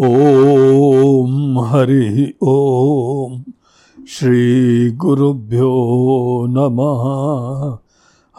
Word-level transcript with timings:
ॐ 0.00 1.64
हरिः 1.66 2.16
श्री 4.08 4.90
गुरुभ्यो 4.90 5.70
नमः। 6.50 7.02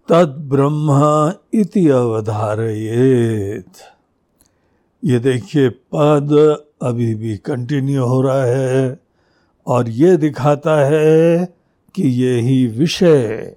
तद्ब्रह्म 0.10 1.34
इति 1.54 1.90
अवधारयेत्। 1.90 3.78
ये 5.04 5.20
देखिए, 5.20 5.70
पद 5.70 6.64
अभी 6.82 7.16
भी 7.16 7.38
कंटिन्यू 7.38 8.06
हो 8.06 8.22
रहा 8.22 8.44
है 8.44 9.00
और 9.68 9.90
ये 9.90 10.18
दिखाता 10.18 10.86
है 10.86 11.55
कि 11.96 12.04
यही 12.04 12.68
विषय 12.68 13.56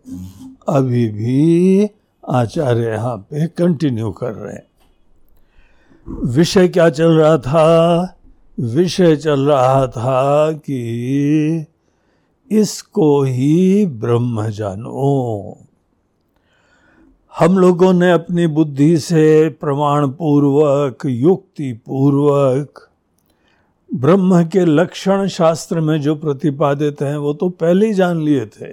अभी 0.69 1.09
भी 1.09 1.91
आचार्य 2.29 2.87
यहाँ 2.87 3.17
पे 3.17 3.47
कंटिन्यू 3.47 4.11
कर 4.11 4.33
रहे 4.33 4.55
हैं। 4.55 4.67
विषय 6.25 6.69
क्या 6.69 6.91
चल 6.91 7.13
रहा 7.13 7.39
था? 7.39 8.17
विषय 8.61 9.17
चल 9.17 9.41
रहा 9.41 9.87
था 9.87 10.53
कि 10.53 11.67
इसको 12.51 13.23
ही 13.23 13.87
ब्रह्म 13.87 14.51
जानो। 14.51 15.59
हम 17.39 17.59
लोगों 17.59 17.93
ने 17.93 18.13
अपनी 18.13 18.47
बुद्धि 18.47 18.99
से 18.99 19.49
प्रमाण 19.49 20.09
पूर्वक 20.09 20.99
युक्ति 21.07 21.73
पूर्वक 21.73 22.88
ब्रह्म 23.91 24.45
के 24.45 24.65
लक्षण 24.65 25.27
शास्त्र 25.27 25.81
में 25.81 26.01
जो 26.01 26.15
प्रतिपादित 26.15 27.03
हैं, 27.03 27.17
वो 27.17 27.33
तो 27.35 27.49
पहले 27.49 27.87
ही 27.87 27.95
जान 27.95 28.21
लिए 28.21 28.47
थे। 28.47 28.73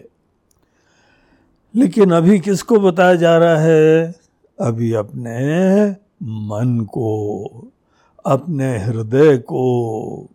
लेकिन 1.73 2.11
अभी 2.11 2.39
किसको 2.39 2.79
बताया 2.79 3.15
जा 3.15 3.37
रहा 3.37 3.57
है? 3.57 4.15
अभी 4.57 4.93
अपने 4.93 5.89
मन 6.23 6.85
को, 6.91 7.71
अपने 8.25 8.77
हृदय 8.77 9.37
को। 9.37 10.29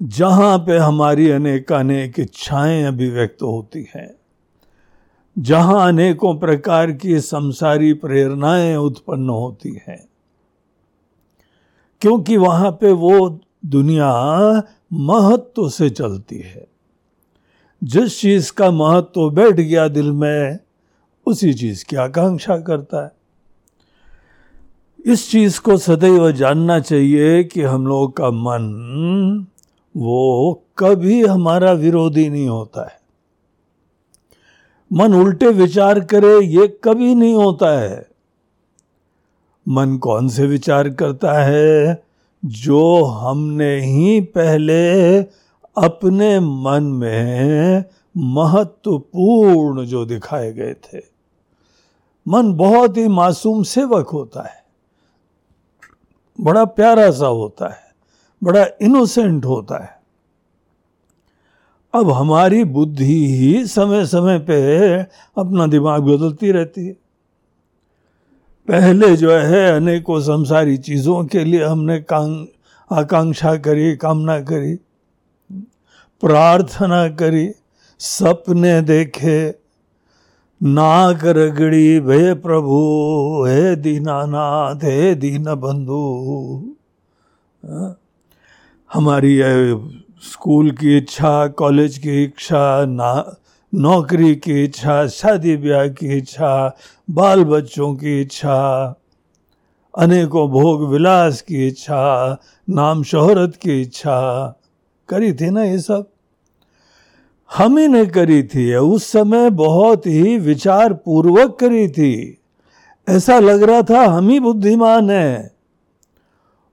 जहाँ 0.00 0.58
पे 0.58 0.78
हमारी 0.78 1.30
अनेक 1.30 1.72
अनेक 1.72 2.20
इच्छाएँ 2.20 2.82
अभिव्यक्त 2.84 3.42
होती 3.42 3.86
हैं, 3.96 4.10
जहाँ 5.36 5.86
अनेकों 5.88 6.38
प्रकार 6.38 6.92
की 6.92 7.20
संसारी 7.20 7.92
प्रेरणाएँ 7.92 8.76
उत्पन्न 8.76 9.28
होती 9.28 9.80
हैं, 9.88 10.04
क्योंकि 12.02 12.36
वहाँ 12.36 12.70
पे 12.70 12.92
वो 12.92 13.40
दुनिया 13.66 14.62
महत्व 14.92 15.68
से 15.68 15.90
चलती 15.90 16.38
है। 16.38 16.66
जिस 17.84 18.20
चीज़ 18.20 18.52
का 18.52 18.70
महत्व 18.70 19.30
बैठ 19.30 19.54
गया 19.54 19.88
दिल 19.88 20.12
में, 20.12 20.58
उसी 21.26 21.54
चीज़ 21.54 21.84
की 21.84 21.96
आकांक्षा 21.96 22.56
करता 22.56 23.04
है। 23.04 23.12
इस 25.06 25.30
चीज़ 25.30 25.60
को 25.60 25.76
सदैव 25.76 26.32
जानना 26.32 26.80
चाहिए 26.80 27.44
कि 27.44 27.62
हम 27.62 27.86
लोग 27.86 28.16
का 28.16 28.30
मन, 28.30 29.46
वो 29.96 30.54
कभी 30.78 31.26
हमारा 31.26 31.72
विरोधी 31.72 32.30
नहीं 32.30 32.48
होता 32.48 32.88
है। 32.88 33.00
मन 34.92 35.14
उल्टे 35.14 35.46
विचार 35.46 36.00
करे, 36.00 36.40
ये 36.40 36.80
कभी 36.84 37.14
नहीं 37.14 37.34
होता 37.34 37.80
है। 37.80 38.08
मन 39.68 39.98
कौन 39.98 40.28
से 40.28 40.46
विचार 40.46 40.88
करता 40.88 41.32
है? 41.32 42.04
जो 42.44 43.04
हमने 43.04 43.80
ही 43.80 44.20
पहले 44.20 45.18
अपने 45.76 46.40
मन 46.40 46.82
में 46.82 47.84
महत्वपूर्ण 48.16 49.84
जो 49.84 50.04
दिखाए 50.04 50.52
गए 50.52 50.74
थे। 50.74 51.00
मन 52.28 52.54
बहुत 52.54 52.96
ही 52.96 53.08
मासूम 53.08 53.62
सेवक 53.62 54.08
होता 54.08 54.42
है। 54.42 54.64
बड़ा 56.40 56.64
प्यारा 56.64 57.10
सा 57.10 57.26
होता 57.26 57.68
है। 57.68 57.94
बड़ा 58.44 58.66
इनोसेंट 58.82 59.44
होता 59.44 59.82
है। 59.84 60.02
अब 61.94 62.10
हमारी 62.10 62.64
बुद्धि 62.64 63.36
ही 63.36 63.66
समय 63.66 64.06
समय 64.06 64.38
पे 64.38 64.98
अपना 65.38 65.66
दिमाग 65.66 66.02
बदलती 66.02 66.52
रहती 66.52 66.86
है। 66.86 67.01
पहले 68.68 69.16
जो 69.16 69.30
है 69.30 69.76
अनेकों 69.76 70.20
संसारी 70.20 70.76
चीज़ों 70.76 71.24
के 71.24 71.44
लिए 71.44 71.64
हमने 71.64 71.98
कांग, 72.00 72.46
आकांक्षा 72.90 73.56
करी, 73.56 73.96
कामना 73.96 74.40
करी, 74.40 74.74
प्रार्थना 76.22 77.08
करी, 77.08 77.50
सपने 78.00 78.80
देखे 78.80 79.54
नाक 80.62 81.24
रगड़ी 81.24 82.00
भे 82.00 82.34
प्रभु, 82.34 82.78
हे 83.48 83.76
दीनानाथ, 83.76 84.84
हे 84.84 85.14
दीन 85.14 85.44
बंधु 85.44 86.02
हाँ? 87.66 87.98
हमारी 88.92 89.38
स्कूल 90.22 90.70
की 90.70 90.96
इच्छा, 90.96 91.46
कॉलेज 91.46 91.98
की 91.98 92.24
इच्छा, 92.24 92.84
ना 92.84 93.36
नौकरी 93.74 94.34
की 94.34 94.64
इच्छा, 94.64 95.06
शादी 95.06 95.56
ब्याह 95.56 95.88
की 95.88 96.18
इच्छा 96.18 96.76
बाल 97.10 97.44
बच्चों 97.44 97.94
की 97.94 98.20
इच्छा, 98.20 98.88
अनेकों 99.98 100.48
भोग 100.48 100.88
विलास 100.88 101.42
की 101.42 101.66
इच्छा, 101.66 102.36
नाम 102.70 103.02
शोहरत 103.02 103.56
की 103.56 103.80
इच्छा। 103.82 104.48
करी 105.08 105.32
थी 105.32 105.50
ना 105.50 105.64
ये 105.64 105.78
सब? 105.78 106.10
हम 107.56 107.78
ही 107.78 107.88
ने 107.88 108.06
करी 108.06 108.42
थी 108.42 108.74
उस 108.74 109.12
समय 109.12 109.50
बहुत 109.50 110.06
ही 110.06 110.38
विचार 110.38 110.92
पूर्वक 110.92 111.58
करी 111.60 111.88
थी। 111.88 112.38
ऐसा 113.08 113.38
लग 113.38 113.62
रहा 113.62 113.82
था 113.82 114.06
हम 114.06 114.28
ही 114.28 114.40
बुद्धिमान 114.40 115.10
हैं। 115.10 115.50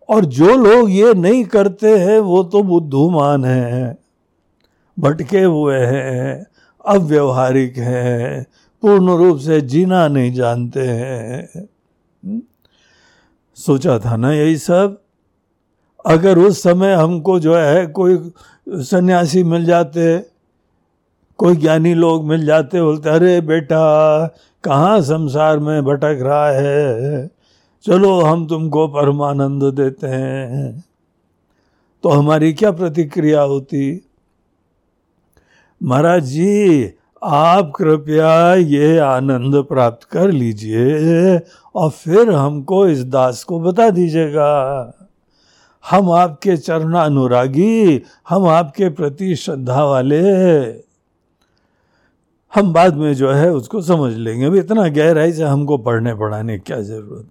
और 0.09 0.25
जो 0.25 0.55
लोग 0.55 0.91
ये 0.91 1.13
नहीं 1.13 1.45
करते 1.45 1.99
हैं, 1.99 2.19
वो 2.19 2.43
तो 2.43 2.63
बुद्धूमान 2.63 3.45
हैं। 3.45 3.97
भटके 4.99 5.39
हुए 5.39 5.77
हैं। 5.77 6.48
अव्यवहारिक 6.85 7.77
हैं, 7.77 8.45
पूर्ण 8.81 9.15
रूप 9.17 9.37
से 9.37 9.61
जीना 9.61 10.07
नहीं 10.07 10.33
जानते 10.33 10.79
हैं। 10.79 11.49
हम्म? 12.25 12.41
सोचा 13.55 13.99
था 13.99 14.15
ना 14.15 14.33
यही 14.33 14.57
सब? 14.57 15.01
अगर 16.05 16.37
उस 16.37 16.63
समय 16.63 16.93
हमको 16.93 17.39
जो 17.39 17.55
है 17.55 17.87
कोई 17.87 18.31
सन्यासी 18.69 19.43
मिल 19.43 19.65
जाते, 19.65 20.25
कोई 21.37 21.55
ज्ञानी 21.55 21.93
लोग 21.93 22.25
मिल 22.25 22.45
जाते, 22.45 22.81
बोलते, 22.81 23.09
अरे 23.09 23.41
बेटा, 23.41 24.27
कहाँ 24.63 25.01
संसार 25.01 25.59
में 25.59 25.85
भटक 25.85 26.19
रहा 26.21 26.49
है? 26.49 27.29
चलो 27.83 28.21
हम 28.21 28.47
तुमको 28.47 28.87
परमानंद 28.87 29.63
देते 29.63 30.07
हैं। 30.07 30.83
तो 32.03 32.09
हमारी 32.09 32.53
क्या 32.53 32.71
प्रतिक्रिया 32.71 33.41
होती? 33.41 34.08
महाराज 35.83 36.23
जी, 36.23 36.93
आप 37.23 37.73
कृपया 37.75 38.55
ये 38.55 38.97
आनंद 38.97 39.55
प्राप्त 39.55 40.03
कर 40.03 40.31
लीजिए 40.31 41.37
और 41.75 41.89
फिर 41.89 42.31
हमको 42.31 42.87
इस 42.87 43.05
दास 43.05 43.43
को 43.43 43.59
बता 43.59 43.89
दीजिएगा। 43.89 44.93
हम 45.89 46.11
आपके 46.11 46.57
चरणानुरागी, 46.57 48.03
हम 48.29 48.47
आपके 48.47 48.89
प्रति 48.89 49.35
श्रद्धा 49.35 49.83
वाले। 49.83 50.21
हम 52.55 52.73
बाद 52.73 52.95
में 52.95 53.13
जो 53.13 53.31
है 53.31 53.51
उसको 53.51 53.81
समझ 53.81 54.13
लेंगे। 54.13 54.45
अभी 54.45 54.59
इतना 54.59 54.87
गहराई 54.87 55.33
से 55.33 55.43
हमको 55.43 55.77
पढ़ने 55.77 56.15
पढ़ाने 56.15 56.53
की 56.53 56.59
क्या 56.59 56.81
ज़रूरत? 56.81 57.27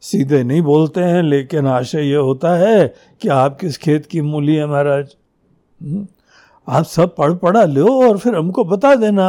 सीधे 0.00 0.42
नहीं 0.42 0.62
बोलते 0.62 1.00
हैं, 1.00 1.22
लेकिन 1.22 1.66
आशय 1.66 2.02
ये 2.02 2.16
होता 2.16 2.56
है 2.56 2.94
कि 3.20 3.28
आप 3.28 3.58
किस 3.60 3.78
खेत 3.78 4.06
की 4.06 4.20
मूली 4.20 4.54
है 4.54 4.66
महाराज? 4.66 5.16
हम्म? 5.82 6.06
आप 6.68 6.84
सब 6.84 7.14
पढ़ 7.16 7.32
पढ़ा 7.34 7.64
लो 7.64 7.86
और 8.02 8.18
फिर 8.18 8.34
हमको 8.34 8.64
बता 8.64 8.94
देना। 8.94 9.28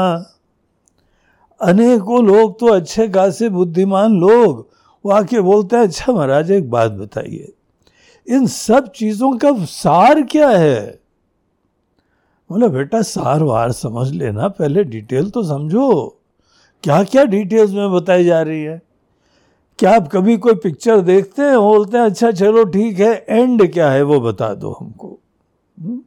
अनेकों 1.62 2.24
लोग 2.26 2.60
तो 2.60 2.68
अच्छे 2.68 3.08
खासे 3.10 3.50
बुद्धिमान 3.50 4.20
लोग, 4.20 4.68
वो 5.06 5.12
आके 5.12 5.42
बोलते 5.42 5.76
हैं 5.76 5.84
अच्छा 5.84 6.14
महाराज, 6.14 6.52
एक 6.52 6.70
बात 6.70 6.92
बताइए, 6.92 7.54
इन 8.28 8.46
सब 8.48 8.92
चीज़ों 8.92 9.32
का 9.38 9.54
सार 9.66 10.22
क्या 10.24 10.50
है? 10.50 11.00
बोला, 12.50 12.68
बेटा, 12.68 13.02
सार 13.02 13.44
वार 13.44 13.72
समझ 13.72 14.10
लेना, 14.12 14.48
पहले 14.48 14.84
डिटेल 14.84 15.30
तो 15.30 15.44
समझो। 15.44 16.20
क्या 16.84 17.04
क्या 17.04 17.24
डिटेल्स 17.26 17.72
में 17.72 17.92
बताई 17.92 18.24
जा 18.26 18.42
रही 18.42 18.64
है? 18.64 18.82
क्या 19.80 19.96
आप 19.96 20.08
कभी 20.08 20.38
कोई 20.38 20.56
पिक्चर 20.56 21.02
देखते 21.02 21.42
हैं, 21.42 21.58
बोलते 21.58 21.98
हैं 21.98 22.06
अच्छा 22.06 22.32
चलो 22.32 22.64
ठीक 22.64 23.00
है, 23.00 23.14
एंड 23.30 23.72
क्या 23.74 23.90
है, 23.92 24.02
वो 24.04 24.20
बता 24.22 24.54
दो 24.54 24.78
हमको। 24.82 25.18
हम्म? 25.78 26.02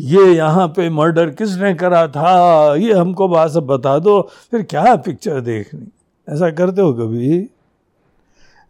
ये 0.00 0.24
यहाँ 0.34 0.66
पे 0.68 0.88
मर्डर 0.90 1.30
किसने 1.30 1.72
करा 1.74 2.06
था? 2.08 2.74
ये 2.76 2.92
हमको 2.92 3.28
बात 3.28 3.50
सब 3.50 3.66
बता 3.66 3.98
दो, 3.98 4.20
फिर 4.50 4.62
क्या 4.62 4.94
पिक्चर 4.96 5.40
देखनी? 5.40 5.86
ऐसा 6.28 6.50
करते 6.50 6.82
हो 6.82 6.92
कभी? 6.92 7.48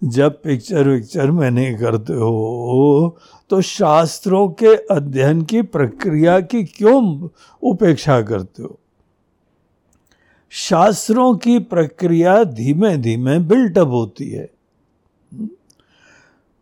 जब 0.02 0.40
पिक्चर 0.42 0.88
विक्चर 0.88 1.30
में 1.30 1.50
नहीं 1.50 1.76
करते 1.76 2.12
हो 2.12 3.16
तो 3.50 3.60
शास्त्रों 3.60 4.48
के 4.48 4.74
अध्ययन 4.90 5.42
की 5.42 5.62
प्रक्रिया 5.62 6.38
की 6.40 6.62
क्यों 6.64 7.28
उपेक्षा 7.62 8.20
करते 8.22 8.62
हो? 8.62 8.78
शास्त्रों 10.52 11.34
की 11.36 11.58
प्रक्रिया 11.58 12.42
धीमे 12.44 12.96
धीमे 12.96 13.38
बिल्टअप 13.38 13.88
होती 13.88 14.30
है। 14.30 14.48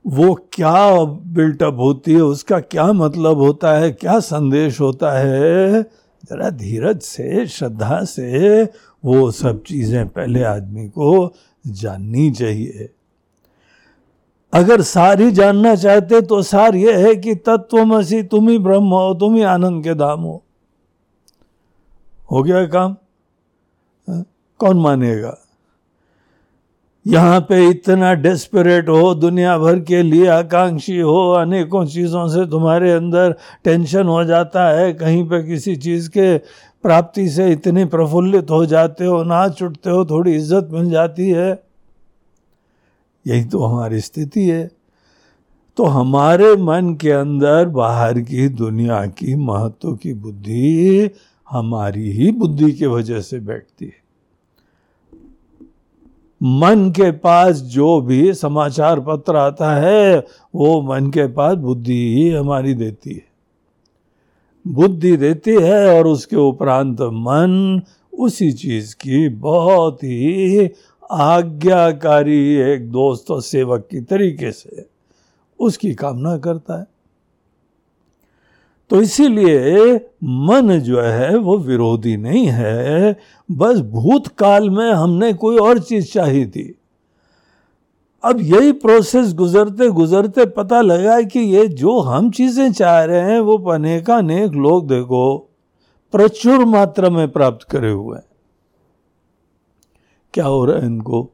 वो 0.08 0.34
क्या 0.52 1.04
बिल्टअप 1.04 1.76
होती 1.78 2.12
है, 2.12 2.20
उसका 2.20 2.60
क्या 2.60 2.92
मतलब 2.92 3.36
होता 3.36 3.72
है, 3.72 3.90
क्या 3.90 4.20
संदेश 4.20 4.80
होता 4.80 5.12
है? 5.12 5.82
जरा 6.24 6.50
धीरज 6.50 7.00
से, 7.00 7.46
श्रद्धा 7.46 8.04
से 8.04 8.64
वो 9.04 9.30
सब 9.30 9.62
चीज़ें 9.62 10.08
पहले 10.08 10.42
आदमी 10.42 10.88
को 10.88 11.34
जाननी 11.66 12.30
चाहिए। 12.30 12.90
अगर 14.52 14.82
सार 14.82 15.20
ही 15.20 15.32
जानना 15.32 15.74
चाहते 15.74 16.20
तो 16.20 16.42
सार 16.42 16.76
ये 16.76 17.08
है 17.08 17.16
कि 17.16 17.34
तत्व 17.34 17.56
तत्वमसी 17.56 18.22
तुम 18.22 18.48
ही 18.48 18.58
ब्रह्म 18.58 18.84
हो, 18.84 19.14
तुम 19.14 19.34
ही 19.34 19.42
आनंद 19.42 19.84
के 19.84 19.94
धाम 19.94 20.20
हो। 20.20 20.44
हो 22.32 22.42
गया 22.42 22.66
काम? 22.66 22.96
हाँ? 24.08 24.24
कौन 24.58 24.76
मानेगा? 24.76 25.47
यहाँ 27.06 27.40
पे 27.40 27.68
इतना 27.68 28.14
डेस्परेट 28.14 28.88
हो, 28.88 29.14
दुनिया 29.14 29.58
भर 29.58 29.78
के 29.80 30.02
लिए 30.02 30.26
आकांक्षी 30.26 30.98
हो, 30.98 31.30
अनेकों 31.32 31.84
चीज़ों 31.86 32.26
से 32.28 32.46
तुम्हारे 32.46 32.92
अंदर 32.92 33.34
टेंशन 33.64 34.06
हो 34.06 34.24
जाता 34.24 34.68
है, 34.68 34.92
कहीं 34.92 35.24
पे 35.28 35.42
किसी 35.42 35.76
चीज़ 35.76 36.08
के 36.10 36.36
प्राप्ति 36.84 37.28
से 37.28 37.48
इतने 37.52 37.84
प्रफुल्लित 37.84 38.50
हो 38.50 38.66
जाते 38.66 39.04
हो, 39.04 39.22
नाच 39.24 39.62
उठते 39.62 39.90
हो, 39.90 40.04
थोड़ी 40.04 40.34
इज़्ज़त 40.36 40.68
मिल 40.72 40.90
जाती 40.90 41.30
है। 41.30 41.62
यही 43.26 43.44
तो 43.44 43.62
हमारी 43.62 44.00
स्थिति 44.00 44.44
है। 44.48 44.70
तो 45.76 45.84
हमारे 45.84 46.56
मन 46.56 46.94
के 47.00 47.10
अंदर 47.10 47.64
बाहर 47.64 48.20
की 48.20 48.48
दुनिया 48.48 49.06
की 49.06 49.34
महत्व 49.34 49.94
की 49.94 50.14
बुद्धि 50.14 51.10
हमारी 51.48 52.10
ही 52.10 52.30
बुद्धि 52.32 52.72
के 52.72 52.86
वजह 52.86 53.20
से 53.20 53.40
बैठती 53.40 53.84
है। 53.84 53.97
मन 56.42 56.90
के 56.90 57.10
पास 57.10 57.56
जो 57.56 58.00
भी 58.00 58.34
समाचार 58.34 59.00
पत्र 59.00 59.36
आता 59.36 59.76
है, 59.76 60.26
वो 60.54 60.82
मन 60.82 61.06
के 61.06 61.26
पास 61.26 61.56
बुद्धि 61.56 62.14
ही 62.14 62.30
हमारी 62.30 62.74
देती 62.74 63.14
है। 63.14 63.28
बुद्धि 64.66 65.16
देती 65.16 65.50
है 65.50 65.98
और 65.98 66.06
उसके 66.06 66.36
उपरांत 66.36 67.00
मन 67.00 67.82
उसी 68.18 68.52
चीज़ 68.52 68.94
की 68.94 69.28
बहुत 69.28 69.98
ही 70.04 70.70
आज्ञाकारी 71.10 72.54
एक 72.54 72.90
दोस्त 72.90 73.30
और 73.30 73.42
सेवक 73.42 73.88
की 73.90 74.00
तरीके 74.00 74.52
से 74.52 74.86
उसकी 75.60 75.94
कामना 75.94 76.38
करता 76.38 76.80
है। 76.80 76.97
तो 78.90 79.00
इसीलिए 79.00 79.94
मन 80.24 80.80
जो 80.80 81.00
है, 81.00 81.36
वो 81.36 81.58
विरोधी 81.58 82.16
नहीं 82.16 82.46
है। 82.46 83.16
बस 83.50 83.80
भूतकाल 83.80 84.70
में 84.70 84.92
हमने 84.92 85.32
कोई 85.32 85.56
और 85.56 85.78
चीज़ 85.78 86.12
चाही 86.12 86.46
थी। 86.46 86.74
अब 88.24 88.40
यही 88.40 88.72
प्रोसेस 88.72 89.34
गुजरते 89.34 89.88
गुजरते 89.88 90.46
पता 90.46 90.80
लगा 90.80 91.22
कि 91.22 91.40
ये 91.40 91.68
जो 91.68 92.00
हम 92.00 92.30
चीज़ें 92.30 92.72
चाह 92.72 93.04
रहे 93.04 93.20
हैं, 93.20 93.40
वो 93.40 93.58
अनेका 93.58 94.16
अनेक 94.16 94.52
लोग 94.52 94.88
देखो, 94.88 95.38
प्रचुर 96.12 96.64
मात्रा 96.64 97.10
में 97.10 97.30
प्राप्त 97.30 97.68
करे 97.70 97.90
हुए 97.90 98.16
हैं। 98.16 98.24
क्या 100.34 100.46
हो 100.46 100.64
रहा 100.64 100.76
है 100.76 100.86
इनको? 100.86 101.30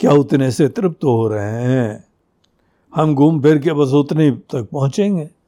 क्या 0.00 0.12
उतने 0.12 0.50
से 0.50 0.68
तृप्त 0.68 1.04
हो 1.04 1.28
रहे 1.28 1.50
हैं? 1.50 2.04
हम 2.94 3.14
घूम 3.14 3.40
फिर 3.40 3.58
के 3.58 3.72
बस 3.72 3.88
उतने 3.88 4.30
तक 4.30 4.68
पहुँचेंगे। 4.72 5.39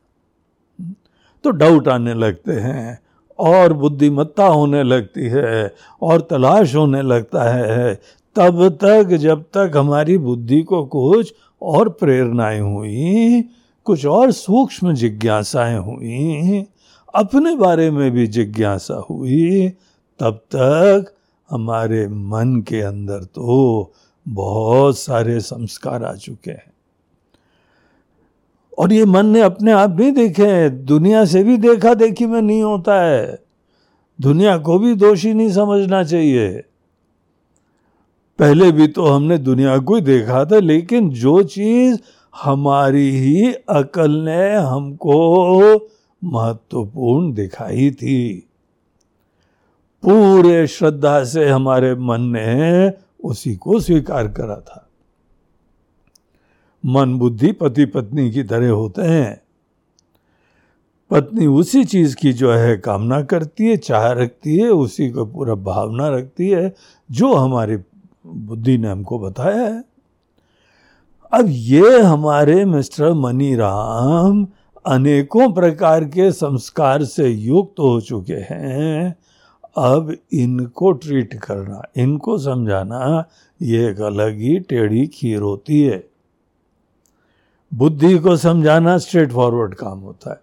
तो 1.44 1.50
डाउट 1.50 1.89
आने 1.89 2.15
लगते 2.15 2.53
हैं, 2.53 3.03
और 3.39 3.73
बुद्धिमत्ता 3.73 4.47
होने 4.47 4.83
लगती 4.83 5.21
है, 5.21 5.75
और 6.03 6.21
तलाश 6.21 6.75
होने 6.75 7.03
लगता 7.03 7.43
है, 7.43 7.94
तब 8.37 8.69
तक, 8.69 9.09
जब 9.17 9.43
तक 9.43 9.73
हमारी 9.77 10.19
बुद्धि 10.19 10.62
को 10.62 10.85
कुछ 10.85 11.35
और 11.62 11.89
प्रेरणाएँ 11.89 12.61
हुई, 12.61 13.44
कुछ 13.85 14.06
और 14.06 14.31
सूक्ष्म 14.31 14.94
जिज्ञासाएँ 14.94 15.79
हुई, 15.79 16.65
अपने 17.15 17.56
बारे 17.56 17.91
में 17.91 18.11
भी 18.11 18.27
जिज्ञासा 18.27 18.94
हुई, 18.94 19.69
तब 20.21 20.35
तक 20.35 21.15
हमारे 21.50 22.09
मन 22.09 22.65
के 22.69 22.81
अंदर 22.81 23.25
तो 23.25 23.93
बहुत 24.29 24.99
सारे 24.99 25.41
संस्कार 25.41 26.05
आ 26.05 26.15
चुके 26.15 26.50
हैं। 26.50 26.72
और 28.82 28.93
ये 28.93 29.05
मन 29.05 29.26
ने 29.26 29.40
अपने 29.40 29.73
आप 29.73 29.90
भी 29.90 30.11
देखे 30.11 30.46
हैं। 30.46 30.84
दुनिया 30.84 31.25
से 31.25 31.44
भी 31.44 31.56
देखा 31.56 31.94
देखी 31.94 32.26
में 32.26 32.43
नहीं 32.43 32.62
होता 32.62 33.02
है। 33.02 33.43
दुनिया 34.20 34.58
को 34.58 34.79
भी 34.79 34.94
दोषी 34.94 35.34
नहीं 35.34 35.50
समझना 35.50 36.05
चाहिए। 36.05 36.64
पहले 38.38 38.73
भी 38.73 38.87
तो 38.87 39.05
हमने 39.05 39.38
दुनिया 39.38 39.79
को 39.79 39.94
ही 39.94 40.00
देखा 40.00 40.44
था, 40.44 40.58
लेकिन 40.58 41.11
जो 41.11 41.43
चीज़ 41.43 41.99
हमारी 42.43 43.11
ही 43.11 43.52
अकल 43.52 44.11
ने 44.11 44.55
हमको 44.55 45.76
महत्वपूर्ण 46.25 47.32
दिखाई 47.32 47.90
थी। 47.90 48.49
पूरे 50.02 50.67
श्रद्धा 50.67 51.25
से 51.25 51.49
हमारे 51.49 51.94
मन 51.94 52.20
ने 52.20 52.93
उसी 53.25 53.56
को 53.56 53.81
स्वीकार 53.81 54.29
करा 54.29 54.56
था। 54.56 54.92
मन 56.87 57.14
बुद्धि 57.14 57.52
पति 57.52 57.84
पत्नी 57.84 58.31
की 58.31 58.43
तरह 58.43 58.70
होते 58.70 59.02
हैं। 59.02 59.43
पत्नी 61.11 61.46
उसी 61.46 61.84
चीज़ 61.84 62.17
की 62.17 62.32
जो 62.32 62.52
है 62.52 62.76
कामना 62.76 63.23
करती 63.23 63.67
है, 63.67 63.76
चाह 63.76 64.12
रखती 64.12 64.56
है, 64.56 64.69
उसी 64.69 65.11
को 65.11 65.26
पूरा 65.26 65.55
भावना 65.55 66.08
रखती 66.08 66.48
है, 66.48 66.74
जो 67.10 67.34
हमारी 67.34 67.77
बुद्धि 68.27 68.79
ने 68.79 68.89
हमको 68.89 69.19
बताया 69.19 69.62
है। 69.62 69.84
अब 71.32 71.46
ये 71.48 72.01
हमारे 72.01 72.65
मिस्टर 72.65 73.12
मनी 73.12 73.55
राम 73.55 74.46
अनेकों 74.86 75.53
प्रकार 75.53 76.05
के 76.05 76.32
संस्कार 76.32 77.05
से 77.05 77.29
युक्त 77.29 77.74
तो 77.77 77.91
हो 77.91 78.01
चुके 78.01 78.34
हैं। 78.34 79.17
अब 79.77 80.17
इनको 80.32 80.93
ट्रीट 80.93 81.34
करना, 81.34 81.82
इनको 81.96 82.39
समझाना, 82.39 83.24
ये 83.62 83.91
एक 83.91 84.01
अलग 84.01 84.39
ही 84.39 84.58
टेढ़ी 84.58 85.06
खीर 85.06 85.41
होती 85.41 85.82
है। 85.82 86.12
बुद्धि 87.74 88.19
को 88.19 88.36
समझाना 88.36 88.98
स्ट्रेट 88.98 89.32
फॉरवर्ड 89.32 89.74
काम 89.74 89.98
होता 89.98 90.31
है। 90.31 90.41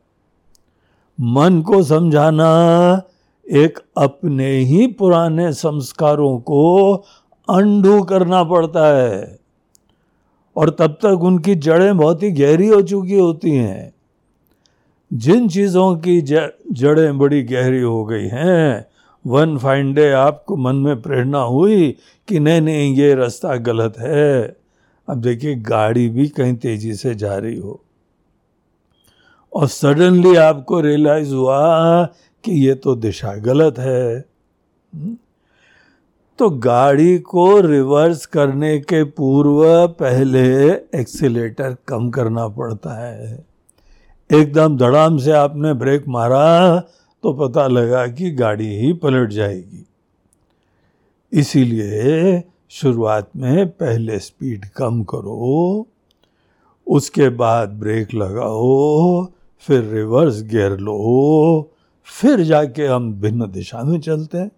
मन 1.21 1.61
को 1.61 1.83
समझाना 1.83 3.01
एक 3.51 3.79
अपने 3.97 4.57
ही 4.57 4.87
पुराने 4.87 5.53
संस्कारों 5.53 6.39
को 6.39 6.93
अंडू 7.49 8.03
करना 8.03 8.43
पड़ता 8.43 8.97
है। 8.97 9.39
और 10.55 10.69
तब 10.69 10.87
तक 10.87 11.19
उनकी 11.23 11.55
जड़ें 11.55 11.97
बहुत 11.97 12.23
ही 12.23 12.31
गहरी 12.31 12.67
हो 12.67 12.81
चुकी 12.81 13.19
होती 13.19 13.51
हैं। 13.51 13.93
जिन 15.13 15.49
चीज़ों 15.49 15.95
की 15.95 16.21
जड़ें 16.71 17.17
बड़ी 17.17 17.43
गहरी 17.43 17.81
हो 17.81 18.05
गई 18.05 18.27
हैं, 18.27 18.85
वन 19.27 19.57
फाइन 19.57 19.93
डे 19.93 20.11
आपको 20.11 20.57
मन 20.57 20.75
में 20.75 21.01
प्रेरणा 21.01 21.41
हुई 21.41 21.95
कि 22.27 22.39
नहीं 22.39 22.61
नहीं, 22.61 22.95
ये 22.95 23.15
रास्ता 23.15 23.55
गलत 23.55 23.93
है। 23.99 24.58
अब 25.09 25.21
देखिए, 25.21 25.55
गाड़ी 25.55 26.09
भी 26.09 26.27
कहीं 26.27 26.55
तेज़ी 26.55 26.93
से 26.93 27.15
जा 27.15 27.37
रही 27.37 27.59
हो। 27.59 27.83
और 29.53 29.67
सडनली 29.67 30.35
आपको 30.35 30.81
रियलाइज़ 30.81 31.33
हुआ 31.33 32.05
कि 32.43 32.51
ये 32.67 32.75
तो 32.75 32.95
दिशा 32.95 33.35
गलत 33.35 33.79
है। 33.79 34.25
हम्म? 34.95 35.17
तो 36.37 36.49
गाड़ी 36.49 37.19
को 37.19 37.61
रिवर्स 37.61 38.25
करने 38.25 38.79
के 38.79 39.03
पूर्व 39.03 39.87
पहले 39.87 40.71
एक्सीटर 40.73 41.75
कम 41.87 42.09
करना 42.09 42.47
पड़ता 42.47 43.05
है। 43.05 43.45
एकदम 44.33 44.77
धड़ाम 44.77 45.17
से 45.17 45.31
आपने 45.31 45.73
ब्रेक 45.73 46.07
मारा 46.07 46.79
तो 47.23 47.33
पता 47.33 47.67
लगा 47.67 48.07
कि 48.07 48.31
गाड़ी 48.31 48.79
ही 48.79 48.93
पलट 48.93 49.29
जाएगी। 49.29 49.85
इसीलिए 51.33 52.43
शुरुआत 52.71 53.29
में 53.35 53.69
पहले 53.69 54.19
स्पीड 54.19 54.65
कम 54.65 55.03
करो, 55.03 55.87
उसके 56.87 57.29
बाद 57.29 57.69
ब्रेक 57.69 58.13
लगाओ, 58.13 59.25
फिर 59.57 59.83
रिवर्स 59.83 60.41
गियर 60.43 60.77
लो, 60.77 61.71
फिर 62.07 62.41
जाके 62.41 62.85
हम 62.85 63.11
भिन्न 63.13 63.51
दिशा 63.51 63.83
में 63.83 63.99
चलते 64.01 64.37
हैं। 64.37 64.51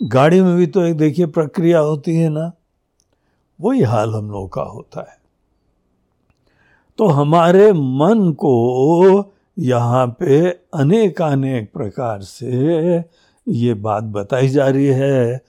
गाड़ी 0.00 0.40
में 0.40 0.56
भी 0.56 0.66
तो 0.66 0.82
एक 0.82 0.96
देखिए 0.96 1.26
प्रक्रिया 1.26 1.78
होती 1.78 2.16
है 2.16 2.28
ना, 2.28 2.50
वही 3.60 3.82
हाल 3.82 4.14
हम 4.14 4.30
लोगों 4.30 4.48
का 4.48 4.62
होता 4.62 5.00
है। 5.00 5.16
तो 6.98 7.06
हमारे 7.06 7.72
मन 7.72 8.32
को 8.32 9.32
यहाँ 9.58 10.06
पे 10.20 10.48
अनेक 10.74 11.22
अनेक 11.22 11.72
प्रकार 11.72 12.22
से 12.22 12.96
ये 13.46 13.74
बात 13.74 14.04
बताई 14.04 14.48
जा 14.48 14.68
रही 14.68 14.86
है 14.86 15.40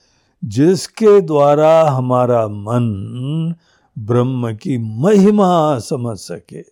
जिसके 0.44 1.20
द्वारा 1.20 1.90
हमारा 1.90 2.48
मन 2.48 3.54
ब्रह्म 3.98 4.54
की 4.54 4.78
महिमा 4.78 5.78
समझ 5.78 6.18
सके, 6.18 6.64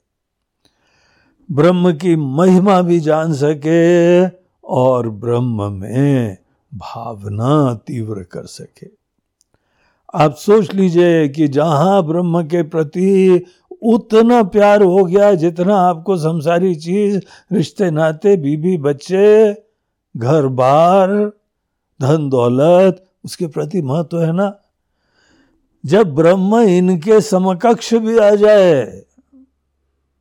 ब्रह्म 1.50 1.92
की 1.92 2.16
महिमा 2.16 2.82
भी 2.82 3.00
जान 3.00 3.32
सके 3.32 4.26
और 4.64 5.10
ब्रह्म 5.10 5.72
में 5.72 6.36
भावना 6.74 7.74
तीव्र 7.74 8.22
कर 8.22 8.44
सके। 8.44 8.86
आप 10.14 10.34
सोच 10.34 10.74
लीजिए 10.74 11.28
कि 11.28 11.48
जहाँ 11.48 12.02
ब्रह्म 12.02 12.42
के 12.42 12.62
प्रति 12.62 13.44
उतना 13.82 14.42
प्यार 14.42 14.82
हो 14.82 15.04
गया 15.04 15.34
जितना 15.34 15.76
आपको 15.76 16.16
संसारी 16.16 16.74
चीज़, 16.74 17.20
रिश्ते, 17.52 17.90
नाते 17.90 18.36
बीबी 18.36 18.76
बच्चे, 18.76 19.52
घर, 20.16 20.46
बार, 20.46 21.32
धन, 22.00 22.28
दौलत 22.28 23.04
उसके 23.24 23.46
प्रति 23.46 23.82
महत्व 23.82 24.22
है 24.22 24.32
ना? 24.32 24.52
जब 25.84 26.14
ब्रह्म 26.14 26.60
इनके 26.60 27.20
समकक्ष 27.20 27.94
भी 27.94 28.18
आ 28.18 28.34
जाए 28.34 28.84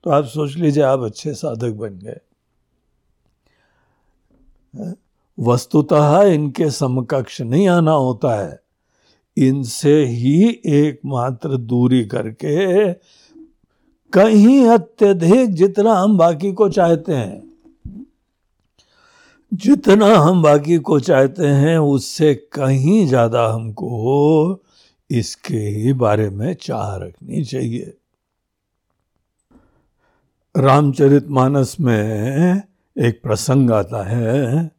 तो 0.04 0.10
आप 0.10 0.26
सोच 0.26 0.56
लीजिए 0.56 0.84
आप 0.84 1.00
अच्छे 1.00 1.34
साधक 1.34 1.74
बन 1.74 1.98
गए। 1.98 2.20
वस्तुतः 5.38 6.22
इनके 6.22 6.70
समकक्ष 6.72 7.42
नहीं 7.42 7.68
आना 7.68 7.92
होता 7.92 8.36
है। 8.36 8.60
इनसे 9.38 10.06
ही 10.06 10.62
एकमात्र 10.66 11.58
दूरी 11.58 12.06
करके 12.06 12.94
कहीं 14.14 14.66
अत्यधिक 14.68 15.54
जितना 15.54 15.94
हम 15.94 16.18
बाकी 16.18 16.52
को 16.54 16.70
चाहते 16.70 17.14
हैं। 17.14 17.47
जितना 19.52 20.08
हम 20.16 20.42
बाकी 20.42 20.78
को 20.78 21.00
चाहते 21.00 21.48
हैं, 21.48 21.78
उससे 21.78 22.34
कहीं 22.54 23.06
ज़्यादा 23.08 23.48
हमको 23.48 24.64
इसके 25.10 25.58
ही 25.58 25.94
बारे 25.94 26.30
में 26.30 26.54
चाह 26.54 26.96
रखनी 26.96 27.44
चाहिए। 27.44 27.94
रामचरित 30.56 31.28
मानस 31.30 31.76
में 31.80 32.62
एक 32.96 33.22
प्रसंग 33.24 33.72
आता 33.72 34.04
है, 34.04 34.72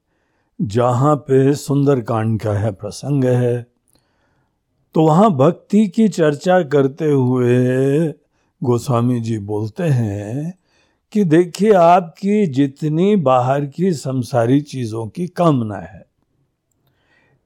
जहाँ 0.63 1.17
पे 1.17 1.55
सुंदरकांड 1.55 2.41
का 2.41 2.53
है 2.53 2.73
प्रसंग 2.73 3.25
है। 3.25 3.67
तो 4.95 5.03
वहाँ 5.03 5.31
भक्ति 5.31 5.87
की 5.89 6.09
चर्चा 6.09 6.63
करते 6.63 7.11
हुए 7.11 8.09
गोस्वामी 8.63 9.21
जी 9.21 9.39
बोलते 9.39 9.85
हैं 9.85 10.55
कि 11.12 11.25
देखिए 11.25 11.73
आपकी 11.73 12.47
जितनी 12.47 13.15
बाहर 13.17 13.65
की 13.67 13.93
संसारी 13.93 14.61
चीज़ों 14.61 15.07
की 15.07 15.27
कामना 15.27 15.77
है। 15.77 16.07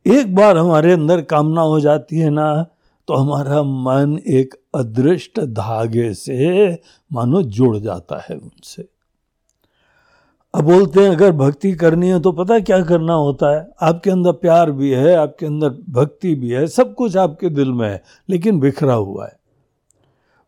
एक 0.07 0.35
बार 0.35 0.57
हमारे 0.57 0.92
अंदर 0.92 1.21
कामना 1.23 1.61
हो 1.61 1.81
जाती 1.81 2.19
है 2.19 2.31
ना 2.31 2.66
तो 3.09 3.14
हमारा 3.14 3.62
मन 3.62 4.19
एक 4.28 4.54
अदृष्ट 4.75 5.40
धागे 5.40 6.12
से 6.14 6.78
मानो 7.11 7.42
जुड़ 7.42 7.76
जाता 7.76 8.19
है 8.21 8.37
उनसे। 8.37 8.88
अब 10.54 10.64
बोलते 10.64 11.00
हैं, 11.00 11.11
अगर 11.11 11.33
भक्ति 11.33 11.73
करनी 11.73 12.09
है 12.09 12.21
तो 12.21 12.33
पता 12.33 12.59
क्या 12.61 12.81
करना 12.83 13.14
होता 13.14 13.54
है? 13.57 13.66
आपके 13.83 14.11
अंदर 14.11 14.33
प्यार 14.33 14.71
भी 14.71 14.90
है, 14.90 15.14
आपके 15.14 15.47
अंदर 15.47 15.71
भक्ति 15.90 16.35
भी 16.35 16.50
है, 16.50 16.66
सब 16.66 16.95
कुछ 16.95 17.16
आपके 17.16 17.49
दिल 17.49 17.73
में 17.73 17.88
है, 17.88 18.02
लेकिन 18.28 18.61
बिखरा 18.61 18.95
हुआ 18.95 19.26
है। 19.26 19.37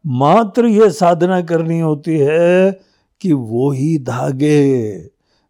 मात्र 0.04 0.66
ये 0.66 0.90
साधना 0.90 1.40
करनी 1.42 1.78
होती 1.80 2.18
है 2.18 2.80
कि 3.25 3.33
वो 3.33 3.71
ही 3.71 3.99
धागे 3.99 4.99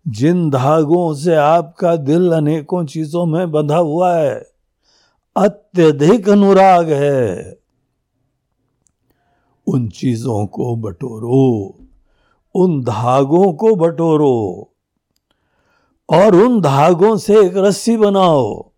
जिन 0.09 0.50
धागों 0.50 1.14
से 1.14 1.35
आपका 1.35 1.97
दिल 1.97 2.33
अनेकों 2.33 2.85
चीज़ों 2.85 3.26
में 3.26 3.50
बंधा 3.50 3.76
हुआ 3.76 4.16
है, 4.16 4.47
अत्यधिक 5.37 6.28
अनुराग 6.28 6.90
है। 6.90 7.59
उन 9.66 9.88
चीज़ों 9.88 10.47
को 10.47 10.76
बटोरो, 10.76 11.75
उन 12.54 12.85
धागों 12.85 13.52
को 13.52 13.76
बटोरो, 13.76 14.71
और 16.11 16.37
उन 16.37 16.61
धागों 16.61 17.16
से 17.16 17.47
एक 17.47 17.57
रस्सी 17.57 17.97
बनाओ, 17.97 18.71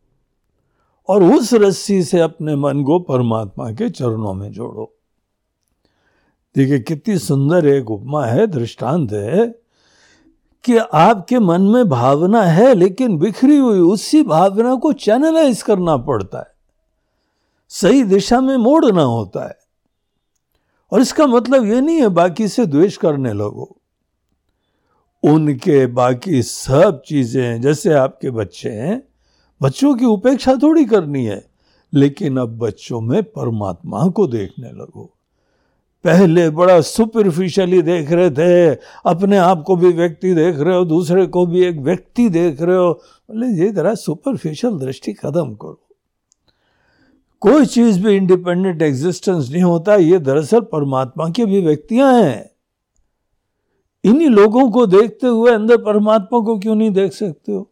और 1.09 1.23
उस 1.23 1.55
रस्सी 1.55 2.03
से 2.03 2.21
अपने 2.21 2.57
मन 2.57 2.83
को 2.83 2.99
परमात्मा 2.99 3.71
के 3.71 3.91
चरणों 3.91 4.35
में 4.35 4.53
जोड़ो। 4.53 4.96
देखिए, 6.57 6.79
कितनी 6.79 7.19
सुंदर 7.19 7.67
एक 7.67 7.91
उपमा 7.91 8.27
है, 8.27 8.47
दृष्टांत 8.47 9.13
है, 9.13 9.47
कि 10.65 10.77
आपके 10.77 11.39
मन 11.39 11.63
में 11.63 11.89
भावना 11.89 12.43
है, 12.43 12.75
लेकिन 12.75 13.19
बिखरी 13.19 13.57
हुई 13.57 13.79
उसी 13.79 14.23
भावना 14.23 14.75
को 14.75 14.93
चैनलाइज 14.93 15.63
करना 15.63 15.97
पड़ता 15.97 16.39
है। 16.39 16.47
सही 17.69 18.03
दिशा 18.03 18.41
में 18.41 18.57
मोड़ना 18.57 19.03
होता 19.03 19.49
है। 19.49 19.59
और 20.93 21.01
इसका 21.01 21.27
मतलब 21.27 21.65
ये 21.65 21.81
नहीं 21.81 21.97
है, 21.97 22.09
बाकी 22.09 22.49
से 22.49 22.67
द्वेष 22.67 22.97
करने 22.97 23.33
लगो। 23.33 23.77
उनके 25.23 25.87
बाकी 25.87 26.43
सब 26.43 27.03
चीज़ें, 27.07 27.61
जैसे 27.61 27.93
आपके 27.93 28.31
बच्चे 28.31 28.71
हैं, 28.71 29.09
बच्चों 29.63 29.95
की 29.95 30.05
उपेक्षा 30.05 30.57
थोड़ी 30.57 30.85
करनी 30.85 31.25
है, 31.25 31.47
लेकिन 31.95 32.37
अब 32.37 32.59
बच्चों 32.59 33.01
में 33.01 33.23
परमात्मा 33.23 34.07
को 34.07 34.27
देखने 34.27 34.69
लगो। 34.69 35.16
पहले 36.05 36.51
बड़ा 36.51 36.81
सुपरफिशियली 36.81 37.83
देख 37.83 38.11
रहे 38.11 38.31
थे, 38.31 38.75
अपने 39.07 39.37
आप 39.37 39.63
को 39.63 39.77
भी 39.77 39.89
व्यक्ति 39.89 40.35
देख 40.35 40.59
रहे 40.59 40.77
हो, 40.77 40.85
दूसरे 40.85 41.27
को 41.27 41.47
भी 41.47 41.65
एक 41.65 41.77
व्यक्ति 41.77 42.29
देख 42.29 42.63
रहे 42.63 42.77
हो। 42.77 42.93
बोले, 42.93 43.47
ये 43.47 43.73
जरा 43.73 43.95
सुपरफिशियल 43.95 44.79
दृष्टि 44.79 45.13
खत्म 45.13 45.55
करो। 45.55 45.83
कोई 47.41 47.67
चीज़ 47.67 48.01
भी 48.01 48.17
इंडिपेंडेंट 48.17 48.83
एग्जिस्टेंस 48.83 49.51
नहीं 49.51 49.63
होता, 49.63 49.95
ये 49.95 50.19
दरअसल 50.19 50.61
परमात्मा 50.61 51.29
की 51.31 51.43
अभिव्यक्तियाँ 51.43 52.23
हैं। 52.23 52.51
इन्हीं 54.05 54.29
लोगों 54.29 54.71
को 54.71 54.87
देखते 54.87 55.27
हुए 55.27 55.53
अंदर 55.53 55.77
परमात्मा 55.77 56.41
को 56.41 56.59
क्यों 56.59 56.75
नहीं 56.75 56.91
देख 56.91 57.13
सकते 57.13 57.53
हो? 57.53 57.71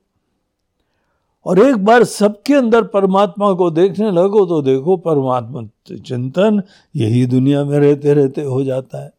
और 1.46 1.58
एक 1.58 1.76
बार 1.76 2.04
सबके 2.04 2.54
अंदर 2.54 2.82
परमात्मा 2.82 3.52
को 3.52 3.70
देखने 3.70 4.10
लगो 4.10 4.46
तो 4.46 4.62
देखो 4.62 4.96
परमात्मा 4.96 5.62
चिंतन 5.96 6.62
यही 6.96 7.26
दुनिया 7.26 7.64
में 7.64 7.78
रहते 7.78 8.14
रहते 8.14 8.42
हो 8.42 8.64
जाता 8.64 9.04
है। 9.04 9.12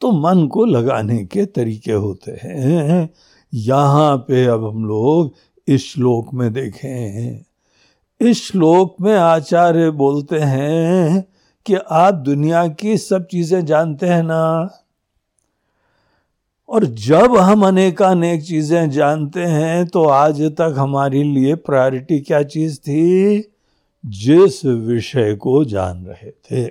तो 0.00 0.10
मन 0.12 0.46
को 0.46 0.64
लगाने 0.64 1.24
के 1.24 1.44
तरीके 1.46 1.92
होते 1.92 2.32
हैं। 2.42 3.08
यहाँ 3.54 4.16
पे 4.16 4.44
अब 4.46 4.64
हम 4.64 4.84
लोग 4.84 5.34
इस 5.68 5.92
श्लोक 5.92 6.34
में 6.34 6.52
देखें 6.52 7.44
इस 8.20 8.42
श्लोक 8.48 8.96
में 9.00 9.14
आचार्य 9.14 9.90
बोलते 9.90 10.38
हैं 10.38 11.24
कि 11.66 11.74
आप 11.74 12.14
दुनिया 12.14 12.66
की 12.68 12.96
सब 12.98 13.26
चीज़ें 13.26 13.66
जानते 13.66 14.06
हैं 14.06 14.22
ना? 14.22 14.70
और 16.68 16.84
जब 16.84 17.36
हम 17.36 17.66
अनेकानेक 17.66 18.42
चीज़ें 18.42 18.90
जानते 18.90 19.40
हैं 19.40 19.86
तो 19.86 20.04
आज 20.04 20.42
तक 20.42 20.74
हमारे 20.78 21.22
लिए 21.22 21.54
प्रायोरिटी 21.54 22.20
क्या 22.20 22.42
चीज़ 22.42 22.78
थी? 22.78 23.38
जिस 24.06 24.64
विषय 24.64 25.34
को 25.34 25.64
जान 25.64 26.06
रहे 26.06 26.30
थे। 26.30 26.70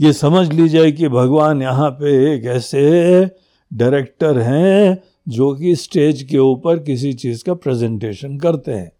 ये 0.00 0.12
समझ 0.12 0.52
लीजिए 0.52 0.92
कि 0.92 1.08
भगवान 1.08 1.62
यहाँ 1.62 1.90
पे 1.90 2.34
एक 2.34 2.44
ऐसे 2.44 3.24
डायरेक्टर 3.72 4.38
हैं, 4.38 5.02
जो 5.28 5.54
कि 5.54 5.76
स्टेज 5.76 6.22
के 6.22 6.38
ऊपर 6.38 6.78
किसी 6.78 7.12
चीज़ 7.12 7.44
का 7.44 7.54
प्रेजेंटेशन 7.54 8.38
करते 8.38 8.72
हैं। 8.72 8.92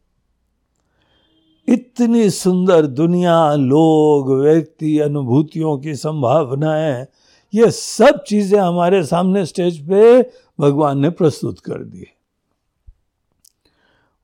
इतनी 1.68 2.30
सुंदर 2.30 2.86
दुनिया, 2.86 3.54
लोग, 3.54 4.32
व्यक्ति, 4.32 4.98
अनुभूतियों 4.98 5.78
की 5.78 5.94
संभावनाएँ 5.94 7.06
ये 7.54 7.70
सब 7.70 8.22
चीज़ें 8.24 8.60
हमारे 8.60 9.04
सामने 9.04 9.46
स्टेज 9.46 9.88
पे 9.88 10.22
भगवान 10.60 10.98
ने 10.98 11.10
प्रस्तुत 11.10 11.60
कर 11.60 11.78
दी 11.78 12.06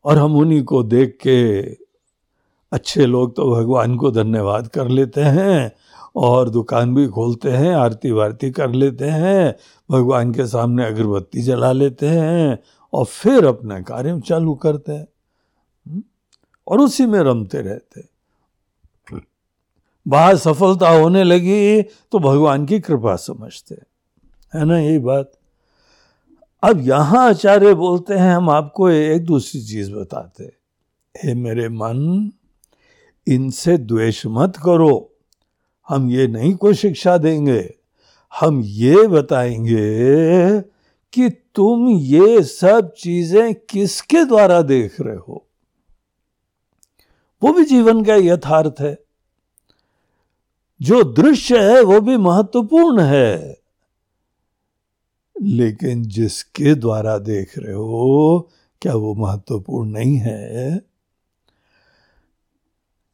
और 0.04 0.18
हम 0.18 0.36
उन्हीं 0.36 0.62
को 0.62 0.82
देख 0.82 1.18
के 1.22 1.60
अच्छे 2.72 3.06
लोग 3.06 3.36
तो 3.36 3.50
भगवान 3.54 3.96
को 3.96 4.10
धन्यवाद 4.10 4.68
कर 4.68 4.88
लेते 4.88 5.20
हैं 5.20 5.72
और 6.16 6.50
दुकान 6.50 6.94
भी 6.94 7.06
खोलते 7.06 7.50
हैं, 7.50 7.74
आरती 7.74 8.10
वारती 8.10 8.50
कर 8.50 8.70
लेते 8.70 9.04
हैं, 9.04 9.56
भगवान 9.90 10.32
के 10.34 10.46
सामने 10.46 10.86
अगरबत्ती 10.86 11.42
जला 11.42 11.72
लेते 11.72 12.06
हैं 12.06 12.58
और 12.92 13.04
फिर 13.04 13.46
अपना 13.46 13.80
कार्य 13.80 14.20
चालू 14.20 14.54
करते 14.54 14.92
हैं। 14.92 15.06
और 16.68 16.80
उसी 16.80 17.06
में 17.06 17.20
रमते 17.20 17.58
रहते 17.58 18.00
बाहर 20.06 20.36
सफलता 20.36 20.88
होने 20.88 21.24
लगी 21.24 21.82
तो 21.82 22.18
भगवान 22.18 22.66
की 22.66 22.80
कृपा 22.80 23.16
समझते 23.16 23.74
है। 24.54 24.64
ना 24.64 24.78
यही 24.78 24.98
बात? 24.98 25.32
अब 26.62 26.80
यहाँ 26.80 27.28
आचार्य 27.28 27.74
बोलते 27.74 28.14
हैं, 28.14 28.34
हम 28.34 28.50
आपको 28.50 28.90
एक 28.90 29.24
दूसरी 29.24 29.60
चीज़ 29.60 29.92
बताते 29.92 30.44
हे 31.14 31.34
मेरे 31.34 31.68
मन, 31.68 32.30
इनसे 33.26 33.76
द्वेष 33.78 34.22
मत 34.26 34.56
करो। 34.56 35.16
हम 35.88 36.10
ये 36.10 36.26
नहीं 36.26 36.54
कोई 36.54 36.74
शिक्षा 36.74 37.16
देंगे। 37.18 37.74
हम 38.32 38.60
ये 38.64 39.06
बताएँगे 39.06 40.60
कि 41.12 41.28
तुम 41.54 41.88
ये 41.88 42.42
सब 42.42 42.92
चीज़ें 42.98 43.54
किसके 43.70 44.24
द्वारा 44.24 44.60
देख 44.62 45.00
रहे 45.00 45.16
हो? 45.16 45.46
वो 47.42 47.52
भी 47.52 47.64
जीवन 47.64 48.04
का 48.04 48.14
यथार्थ 48.14 48.74
है। 48.80 48.98
जो 50.82 51.02
दृश्य 51.02 51.58
है 51.58 51.82
वो 51.82 52.00
भी 52.00 52.16
महत्वपूर्ण 52.16 53.00
है। 53.00 53.60
लेकिन 55.42 56.02
जिसके 56.02 56.74
द्वारा 56.74 57.18
देख 57.18 57.58
रहे 57.58 57.74
हो, 57.74 58.48
क्या 58.82 58.94
वो 58.94 59.14
महत्वपूर्ण 59.14 59.90
नहीं 59.90 60.16
है? 60.16 60.82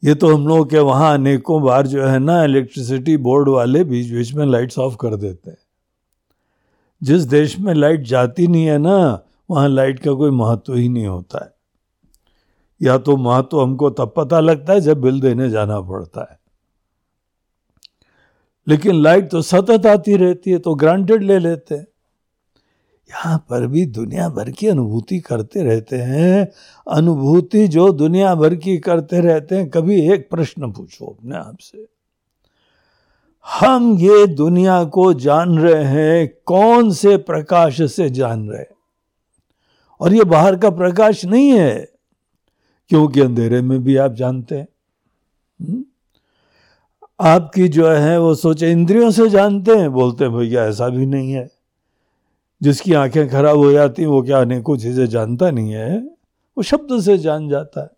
ये 0.04 0.14
तो 0.14 0.34
हम 0.34 0.48
लोग 0.48 0.70
के 0.70 0.78
वहाँ 0.78 1.14
अनेकों 1.14 1.62
बार 1.62 1.86
जो 1.86 2.06
है 2.06 2.18
ना 2.18 2.44
इलेक्ट्रिसिटी 2.44 3.16
बोर्ड 3.16 3.48
वाले 3.48 3.84
बीच 3.84 4.12
बीच 4.12 4.34
में 4.34 4.46
लाइट्स 4.46 4.78
ऑफ़ 4.78 4.96
कर 4.96 5.16
देते 5.16 5.50
हैं। 5.50 5.58
जिस 7.02 7.22
देश 7.22 7.58
में 7.58 7.74
लाइट 7.74 8.02
जाती 8.02 8.46
नहीं 8.46 8.66
है 8.66 8.78
ना, 8.78 9.22
वहाँ 9.50 9.68
लाइट 9.68 9.98
का 9.98 10.12
कोई 10.12 10.30
महत्व 10.30 10.74
ही 10.74 10.88
नहीं 10.88 11.06
होता 11.06 11.44
है। 11.44 11.54
या 12.82 12.98
तो 12.98 13.16
महत्व 13.16 13.60
हमको 13.60 13.90
तब 13.90 14.14
पता 14.16 14.40
लगता 14.40 14.72
है 14.72 14.80
जब 14.80 15.00
बिल 15.00 15.20
देने 15.20 15.50
जाना 15.50 15.80
पड़ता 15.80 16.28
है। 16.32 16.45
लेकिन 18.68 19.02
लाइट 19.02 19.30
तो 19.30 19.42
सतत 19.42 19.86
आती 19.86 20.16
रहती 20.16 20.50
है 20.50 20.58
तो 20.58 20.74
ग्रांटेड 20.74 21.22
ले 21.22 21.38
लेते 21.38 21.74
हैं। 21.74 21.86
यहाँ 23.10 23.38
पर 23.38 23.66
भी 23.66 23.86
दुनिया 23.86 24.28
भर 24.28 24.50
की 24.50 24.66
अनुभूति 24.66 25.18
करते 25.18 25.62
रहते 25.62 25.96
हैं। 25.96 26.52
अनुभूति 26.88 27.68
जो 27.68 27.92
दुनिया 27.92 28.34
भर 28.34 28.54
की 28.54 28.78
करते 28.78 29.20
रहते 29.20 29.56
हैं, 29.56 29.70
कभी 29.70 30.12
एक 30.12 30.30
प्रश्न 30.30 30.72
पूछो 30.72 31.06
अपने 31.06 31.36
आप 31.36 31.58
से। 31.60 31.86
हम 33.60 33.98
ये 33.98 34.26
दुनिया 34.26 34.84
को 34.84 35.14
जान 35.14 35.58
रहे 35.58 35.84
हैं, 35.84 36.34
कौन 36.46 36.90
से 36.90 37.16
प्रकाश 37.16 37.92
से 37.92 38.10
जान 38.10 38.48
रहे 38.48 38.58
हैं? 38.58 38.76
और 40.00 40.14
ये 40.14 40.24
बाहर 40.24 40.56
का 40.56 40.70
प्रकाश 40.70 41.24
नहीं 41.24 41.48
है, 41.48 41.88
क्योंकि 42.88 43.20
अंधेरे 43.20 43.60
में 43.60 43.84
भी 43.84 43.96
आप 43.96 44.12
जानते 44.12 44.54
हैं। 44.54 44.68
हम्म? 45.60 45.84
आपकी 47.20 47.68
जो 47.68 47.88
है, 47.88 48.20
वो 48.20 48.34
सोचे, 48.34 48.72
इंद्रियों 48.72 49.10
से 49.10 49.28
जानते 49.28 49.72
हैं। 49.72 49.92
बोलते 49.92 50.24
हैं, 50.24 50.32
भैया, 50.32 50.64
ऐसा 50.64 50.88
भी 50.88 51.06
नहीं 51.06 51.32
है। 51.32 51.50
जिसकी 52.62 52.92
आँखें 52.92 53.28
खराब 53.28 53.56
हो 53.56 53.72
जाती 53.72 54.06
वो 54.06 54.22
क्या 54.22 54.40
अनेकों 54.40 54.76
चीज़ें 54.76 55.06
जानता 55.06 55.50
नहीं 55.50 55.72
है? 55.72 55.98
वो 56.56 56.62
शब्द 56.62 57.00
से 57.00 57.18
जान 57.18 57.48
जाता 57.48 57.82
है, 57.82 57.90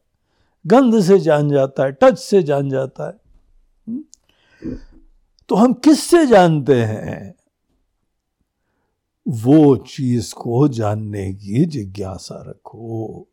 गंध 0.66 1.00
से 1.00 1.18
जान 1.18 1.50
जाता 1.50 1.84
है, 1.84 1.92
टच 1.92 2.18
से 2.18 2.42
जान 2.42 2.70
जाता 2.70 3.08
है। 3.08 3.20
हम्म? 3.88 4.76
तो 5.48 5.54
हम 5.54 5.72
किससे 5.72 6.26
जानते 6.26 6.82
हैं? 6.82 7.34
वो 9.28 9.76
चीज़ 9.76 10.34
को 10.34 10.68
जानने 10.68 11.34
की 11.34 11.64
जिज्ञासा 11.64 12.44
रखो। 12.48 13.26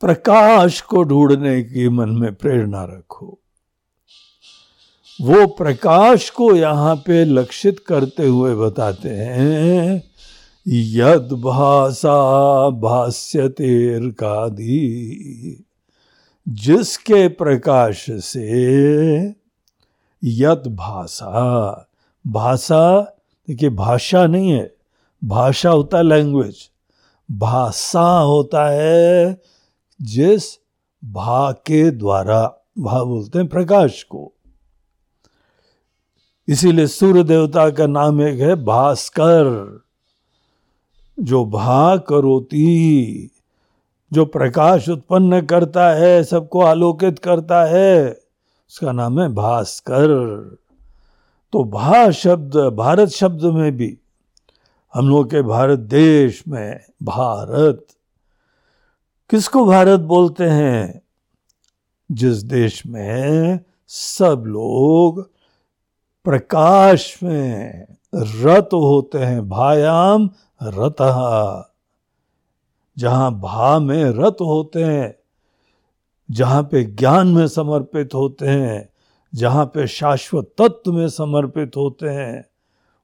प्रकाश 0.00 0.80
को 0.80 1.02
ढूँढने 1.02 1.62
की 1.62 1.88
मन 1.88 2.08
में 2.08 2.34
प्रेरणा 2.34 2.84
रखो। 2.84 3.38
वो 5.18 5.46
प्रकाश 5.46 6.28
को 6.30 6.54
यहाँ 6.56 6.94
पे 6.96 7.24
लक्षित 7.24 7.78
करते 7.78 8.26
हुए 8.26 8.54
बताते 8.54 9.08
हैं, 9.08 10.02
यद 10.66 11.32
भाषा 11.44 12.18
भाष्य 12.70 13.48
तेर 13.48 14.08
का 14.20 14.48
दी 14.48 15.64
जिसके 16.46 17.26
प्रकाश 17.28 18.04
से 18.10 19.18
यद 20.22 20.62
भाषा 20.76 21.88
भाषा 22.24 23.00
देखिए 23.48 23.70
भाषा 23.70 24.26
नहीं 24.26 24.50
है, 24.50 24.70
भाषा 25.22 25.70
होता 25.70 25.98
है 25.98 26.04
लैंग्वेज 26.04 26.68
भाषा 27.28 28.08
होता 28.18 28.68
है 28.68 29.40
जिस 30.00 30.44
भा 31.02 31.50
के 31.66 31.90
द्वारा, 31.90 32.42
भा 32.78 33.02
बोलते 33.04 33.38
हैं 33.38 33.48
प्रकाश 33.48 34.02
को। 34.02 34.32
इसीलिए 36.48 36.86
सूर्य 36.86 37.22
देवता 37.22 37.70
का 37.70 37.86
नाम 37.86 38.22
एक 38.22 38.40
है 38.40 38.64
भास्कर, 38.64 39.80
जो 41.20 41.44
भा 41.44 41.96
करोती, 41.96 43.30
जो 44.12 44.24
प्रकाश 44.24 44.88
उत्पन्न 44.88 45.46
करता 45.46 45.90
है, 45.90 46.24
सबको 46.24 46.60
आलोकित 46.60 47.18
करता 47.18 47.64
है। 47.64 48.10
उसका 48.70 48.92
नाम 48.92 49.20
है 49.20 49.28
भास्कर। 49.28 50.08
तो 51.52 51.64
भा 51.64 52.10
शब्द, 52.10 52.56
भारत 52.56 53.08
शब्द 53.08 53.44
में 53.44 53.76
भी, 53.76 53.98
हम 54.94 55.08
लोग 55.08 55.30
के 55.30 55.42
भारत 55.42 55.78
देश 55.78 56.44
में 56.48 56.84
भारत, 57.02 57.86
किसको 59.30 59.64
भारत 59.64 60.00
बोलते 60.00 60.44
हैं? 60.44 61.02
जिस 62.12 62.36
देश 62.36 62.86
में 62.86 63.60
सब 63.88 64.44
लोग 64.46 65.30
प्रकाश 66.28 67.18
में 67.22 67.86
रत 68.14 68.68
होते 68.74 69.18
हैं, 69.18 69.48
भायाम 69.48 70.30
रत। 70.62 70.96
जहाँ 72.96 73.30
भा 73.40 73.78
में 73.78 74.04
रत 74.04 74.36
होते 74.40 74.82
हैं, 74.84 75.14
जहाँ 76.30 76.62
पे 76.62 76.84
ज्ञान 76.84 77.28
में 77.28 77.46
समर्पित 77.48 78.14
होते 78.14 78.46
हैं, 78.46 78.88
जहाँ 79.34 79.64
पे 79.64 79.86
शाश्वत 79.86 80.52
तत्व 80.58 80.92
में 80.92 81.08
समर्पित 81.08 81.76
होते 81.76 82.08
हैं, 82.08 82.44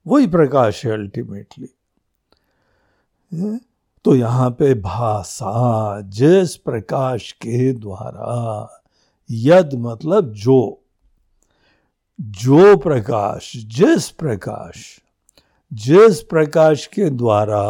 वही 0.07 0.27
प्रकाश 0.27 0.85
है 0.87 0.93
अल्टीमेटली 0.93 1.69
तो 4.05 4.15
यहाँ 4.15 4.51
पे 4.51 4.75
भाषा 4.75 6.01
जिस 6.01 6.57
प्रकाश 6.57 7.33
के 7.33 7.73
द्वारा, 7.73 8.83
यद 9.31 9.71
मतलब 9.75 10.33
जो। 10.33 10.84
जो 12.20 12.77
प्रकाश, 12.77 13.53
जिस 13.57 14.11
प्रकाश 14.11 15.00
जिस 15.72 16.20
प्रकाश 16.22 16.87
के 16.87 17.11
द्वारा 17.11 17.62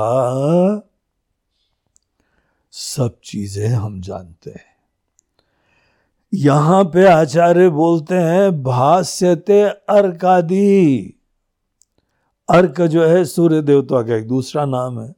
सब 2.73 3.17
चीज़ें 3.25 3.69
हम 3.69 4.01
जानते 4.01 4.51
हैं। 4.51 4.77
यहाँ 6.35 6.85
पे 6.85 7.07
आचार्य 7.07 7.69
बोलते 7.69 8.15
हैं, 8.15 8.63
भाष्यते 8.63 9.63
अर्कादि। 9.63 11.15
अर्क 12.51 12.81
जो 12.81 13.05
है 13.05 13.25
सूर्य 13.25 13.63
देवता 13.63 14.03
का 14.03 14.17
एक 14.17 14.29
दूसरा 14.29 14.65
नाम 14.65 15.01
है। 15.01 15.15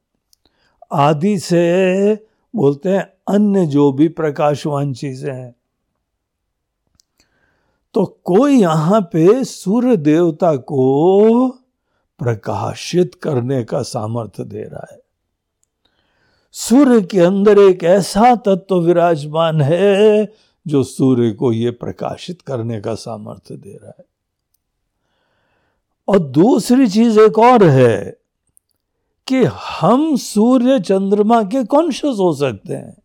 आदि 0.92 1.38
से 1.38 2.14
बोलते 2.54 2.88
हैं, 2.88 3.12
अन्य 3.28 3.66
जो 3.66 3.92
भी 3.92 4.08
प्रकाशवान 4.08 4.92
चीज़ें 4.94 5.34
हैं 5.34 5.54
तो 7.96 8.20
कोई 8.24 8.60
यहाँ 8.60 9.00
पे 9.00 9.44
सूर्य 9.44 9.96
देवता 9.96 10.56
को 10.56 11.48
प्रकाशित 12.18 13.14
करने 13.14 13.64
का 13.64 13.82
सामर्थ्य 13.82 14.44
दे 14.44 14.62
रहा 14.62 14.86
है। 14.92 15.00
सूर्य 16.52 17.02
के 17.02 17.20
अंदर 17.20 17.58
एक 17.58 17.84
ऐसा 17.84 18.34
तत्व 18.34 18.80
विराजमान 18.80 19.60
है 19.60 20.32
जो 20.66 20.82
सूर्य 20.82 21.32
को 21.32 21.52
ये 21.52 21.70
प्रकाशित 21.70 22.42
करने 22.42 22.80
का 22.80 22.94
सामर्थ्य 22.94 23.56
दे 23.56 23.78
रहा 23.82 23.92
है। 23.98 24.04
और 26.08 26.18
दूसरी 26.18 26.88
चीज़ 26.88 27.20
एक 27.20 27.38
और 27.38 27.64
है 27.64 28.18
कि 29.26 29.44
हम 29.80 30.16
सूर्य 30.16 30.80
चंद्रमा 30.80 31.42
के 31.42 31.64
कॉन्शियस 31.64 32.16
हो 32.18 32.34
सकते 32.34 32.74
हैं। 32.74 33.02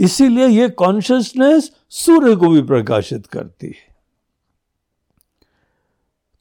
इसीलिए 0.00 0.46
ये 0.46 0.68
कॉन्शियसनेस 0.68 1.70
सूर्य 1.90 2.36
को 2.36 2.48
भी 2.48 2.62
प्रकाशित 2.62 3.26
करती 3.26 3.66
है 3.66 3.88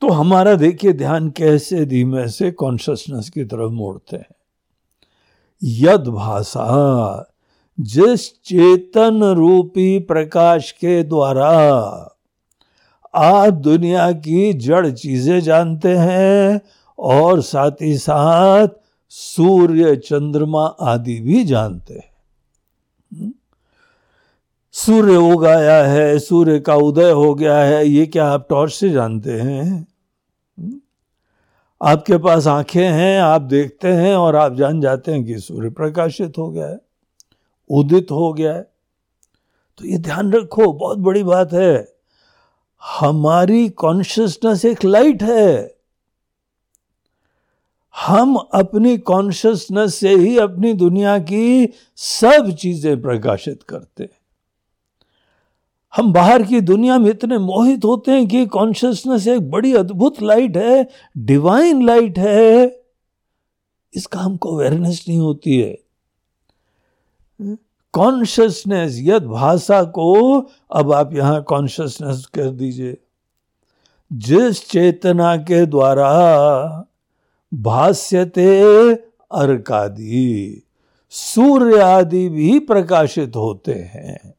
तो 0.01 0.09
हमारा 0.09 0.55
देखिए 0.55 0.93
ध्यान 0.93 1.29
कैसे 1.29 1.85
धीमे 1.85 2.27
से 2.27 2.51
कॉन्शियसनेस 2.51 3.29
की 3.29 3.43
तरफ़ 3.43 3.71
मोड़ते 3.71 4.17
हैं 4.17 4.35
यद 5.63 6.07
भाषा, 6.07 7.33
जिस 7.79 8.41
चेतन 8.43 9.23
रूपी 9.23 9.99
प्रकाश 9.99 10.71
के 10.71 11.03
द्वारा 11.03 11.49
आप 13.15 13.53
दुनिया 13.53 14.11
की 14.11 14.53
जड़ 14.53 14.89
चीज़ें 14.89 15.39
जानते 15.39 15.95
हैं 15.97 16.61
और 16.99 17.41
साथ 17.41 17.81
ही 17.81 17.97
साथ 17.97 18.67
सूर्य 19.09 19.95
चंद्रमा 19.95 20.65
आदि 20.65 21.19
भी 21.19 21.43
जानते 21.43 21.93
हैं? 21.93 22.08
सूर्य 24.85 25.15
उगाया 25.15 25.83
है, 25.83 26.19
सूर्य 26.19 26.59
का 26.59 26.75
उदय 26.75 27.11
हो 27.11 27.35
गया 27.35 27.57
है, 27.57 27.87
ये 27.87 28.05
क्या 28.05 28.25
आप 28.25 28.47
टॉर्च 28.49 28.73
से 28.73 28.89
जानते 28.89 29.31
हैं? 29.31 29.87
हम्म? 30.59 30.79
आपके 31.81 32.17
पास 32.17 32.47
आँखें 32.47 32.89
हैं, 32.89 33.21
आप 33.21 33.41
देखते 33.41 33.87
हैं 33.87 34.15
और 34.15 34.35
आप 34.35 34.55
जान 34.55 34.81
जाते 34.81 35.11
हैं 35.11 35.25
कि 35.25 35.39
सूर्य 35.39 35.69
प्रकाशित 35.69 36.33
हो 36.37 36.51
गया 36.51 36.67
है, 36.67 36.79
उदित 37.69 38.07
हो 38.11 38.33
गया 38.33 38.53
है। 38.53 38.61
तो 39.77 39.85
ये 39.85 39.97
ध्यान 39.97 40.33
रखो, 40.33 40.73
बहुत 40.73 40.97
बड़ी 40.97 41.23
बात 41.23 41.53
है। 41.53 41.93
हमारी 42.83 43.69
कॉन्शियसनेस 43.69 44.65
एक 44.65 44.85
लाइट 44.85 45.23
है। 45.23 45.75
हम 47.97 48.35
अपनी 48.35 48.97
कॉन्शियसनेस 48.97 49.95
से 49.95 50.09
ही 50.09 50.37
अपनी 50.37 50.73
दुनिया 50.73 51.19
की 51.19 51.73
सब 51.95 52.51
चीज़ें 52.51 53.01
प्रकाशित 53.01 53.63
करते 53.63 54.03
हैं। 54.03 54.18
हम 55.95 56.13
बाहर 56.13 56.43
की 56.43 56.61
दुनिया 56.61 56.97
में 56.97 57.09
इतने 57.09 57.37
मोहित 57.37 57.85
होते 57.85 58.11
हैं 58.11 58.27
कि 58.27 58.45
कॉन्शियसनेस 58.45 59.27
एक 59.27 59.51
बड़ी 59.51 59.73
अद्भुत 59.73 60.21
लाइट 60.21 60.57
है 60.57 60.89
डिवाइन 61.17 61.85
लाइट 61.85 62.19
है। 62.19 62.81
इसका 63.93 64.19
हमको 64.19 64.55
अवेयरनेस 64.55 65.05
नहीं 65.09 65.19
होती 65.19 65.59
है। 65.59 65.79
कॉन्शियसनेस 67.93 68.97
यद 68.99 69.23
भाषा 69.23 69.83
को 69.83 70.39
अब 70.71 70.93
आप 70.93 71.13
यहाँ 71.13 71.43
कॉन्शियसनेस 71.43 72.25
कर 72.25 72.49
दीजिए। 72.49 72.97
जिस 74.13 74.69
चेतना 74.69 75.37
के 75.37 75.65
द्वारा 75.65 76.11
भाष्यते 77.53 78.93
अर्कादि 79.31 80.63
सूर्य 81.09 81.81
आदि 81.81 82.29
भी 82.29 82.59
प्रकाशित 82.59 83.35
होते 83.35 83.73
हैं। 83.73 84.38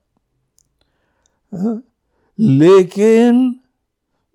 लेकिन 2.38 3.60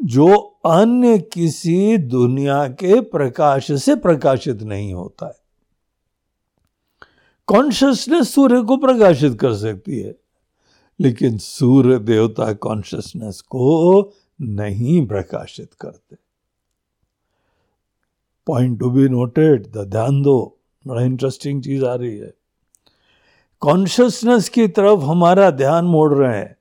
जो 0.02 0.38
अन्य 0.66 1.20
किसी 1.20 1.98
दुनिया 1.98 2.68
के 2.68 3.02
प्रकाश 3.02 3.72
से 3.84 3.96
प्रकाशित 3.96 4.62
नहीं 4.62 4.94
होता 4.94 5.28
है। 5.28 5.40
कॉन्शियसनेस 7.48 8.34
सूर्य 8.34 8.62
को 8.62 8.78
प्रकाशित 8.78 9.40
कर 9.40 9.54
सकती 9.54 10.00
है, 10.00 10.16
लेकिन 11.00 11.38
सूर्य 11.38 12.00
देवता 12.00 12.54
कॉन्शियसनेस 12.54 13.42
को 13.42 14.14
नहीं 14.42 15.08
प्रकाशित 15.08 15.74
करते। 15.74 16.16
Point 18.48 18.80
to 18.80 18.90
be 18.90 19.10
noted 19.10 19.68
the 19.72 19.78
ध्यान 19.78 20.22
दो, 20.22 20.58
बड़ा 20.88 21.02
इंटरेस्टिंग 21.02 21.64
चीज़ 21.64 21.86
आ 21.86 21.96
रही 21.96 22.18
है। 22.18 22.34
कॉन्शियसनेस 23.60 24.50
की 24.50 24.68
तरफ़ 24.68 25.00
हमारा 25.00 25.52
ध्यान 25.52 25.86
मोड़ 25.86 26.14
रहे 26.14 26.38
हैं। 26.38 26.58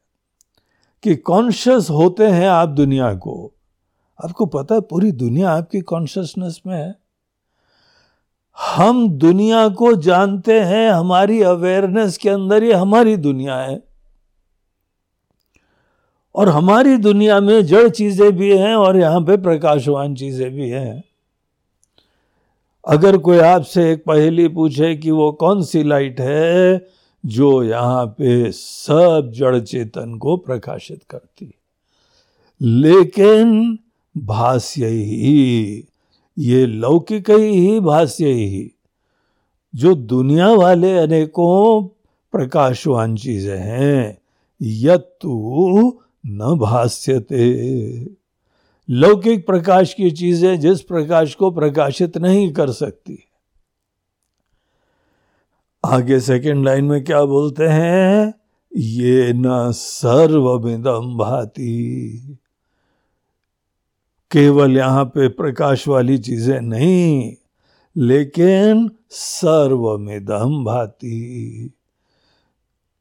कि 1.05 1.15
कॉन्शियस 1.15 1.91
होते 1.91 2.27
हैं 2.27 2.49
आप 2.49 2.69
दुनिया 2.69 3.15
को। 3.15 3.53
आपको 4.25 4.47
पता 4.47 4.75
है, 4.75 4.81
पूरी 4.81 5.13
दुनिया 5.13 5.51
आपकी 5.51 5.81
कॉन्शियसनेस 5.81 6.61
में 6.67 6.77
है। 6.77 6.95
हम 8.75 9.09
दुनिया 9.09 9.69
को 9.69 9.95
जानते 9.95 10.61
हैं, 10.61 10.91
हमारी 10.91 11.43
अवेयरनेस 11.43 12.19
के 12.19 12.29
अंदर 12.29 12.65
ये 12.65 12.73
हमारी 12.73 13.17
दुनिया 13.17 13.57
है। 13.57 13.83
और 16.35 16.49
हमारी 16.49 16.97
दुनिया 16.97 17.41
में 17.41 17.67
जड़ 17.67 17.89
चीज़ें 17.89 18.33
भी 18.33 18.57
हैं 18.57 18.75
और 18.75 18.97
यहाँ 18.97 19.21
पे 19.21 19.37
प्रकाशवान 19.37 20.15
चीज़ें 20.15 20.51
भी 20.51 20.69
हैं। 20.69 21.05
अगर 22.89 23.17
कोई 23.17 23.39
आपसे 23.39 23.93
एक 23.93 24.05
पहेली 24.05 24.49
पूछे 24.49 24.97
कि 24.97 25.11
वो 25.11 25.33
कौन 25.33 25.63
सी 25.63 25.83
लाइट 25.83 26.21
है 26.21 26.87
जो 27.27 27.63
यहाँ 27.63 28.07
पे 28.07 28.53
सब 28.53 29.33
जड़ 29.35 29.61
चेतन 29.61 30.19
को 30.19 30.37
प्रकाशित 30.37 31.03
करती 31.11 31.45
है। 31.45 31.53
लेकिन 32.61 33.79
भाष्य 34.19 34.87
ही, 34.87 35.89
ये 36.39 36.67
लौकिक 36.67 37.31
ही 37.31 37.81
भाष्य 37.81 38.33
ही, 38.33 38.71
जो 39.75 39.95
दुनिया 39.95 40.53
वाले 40.53 40.99
अनेकों 40.99 41.83
प्रकाशवान 42.33 43.17
चीज़ें 43.17 43.59
हैं 43.59 44.19
यू 44.61 46.01
न 46.27 46.57
भाष्यते। 46.59 47.45
लौकिक 48.91 49.47
प्रकाश 49.47 49.95
की 49.95 50.11
चीज़ें 50.11 50.61
जिस 50.61 50.81
प्रकाश 50.81 51.35
को 51.35 51.51
प्रकाशित 51.51 52.19
नहीं 52.19 52.53
कर 52.53 52.71
सकती 52.71 53.19
आगे 55.85 56.19
सेकंड 56.21 56.65
लाइन 56.65 56.85
में 56.85 57.03
क्या 57.05 57.25
बोलते 57.25 57.67
हैं? 57.67 58.35
ये 58.73 59.33
न 59.33 59.71
सर्वमिदम 59.73 61.17
भाती 61.19 62.39
केवल 64.31 64.77
यहाँ 64.77 65.05
पे 65.05 65.29
प्रकाश 65.31 65.87
वाली 65.89 66.19
चीज़ें 66.19 66.61
नहीं, 66.61 67.35
लेकिन 67.97 68.91
सर्वमिदम 69.11 70.65
भाती 70.65 71.73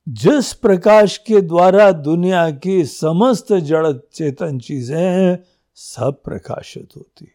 जिस 0.07 0.51
प्रकाश 0.55 1.17
के 1.17 1.41
द्वारा 1.41 1.91
दुनिया 1.91 2.49
की 2.51 2.83
समस्त 2.85 3.53
जड़ 3.53 3.91
चेतन 3.91 4.59
चीज़ें 4.59 5.37
सब 5.77 6.21
प्रकाशित 6.23 6.89
होती 6.97 7.25
है, 7.25 7.31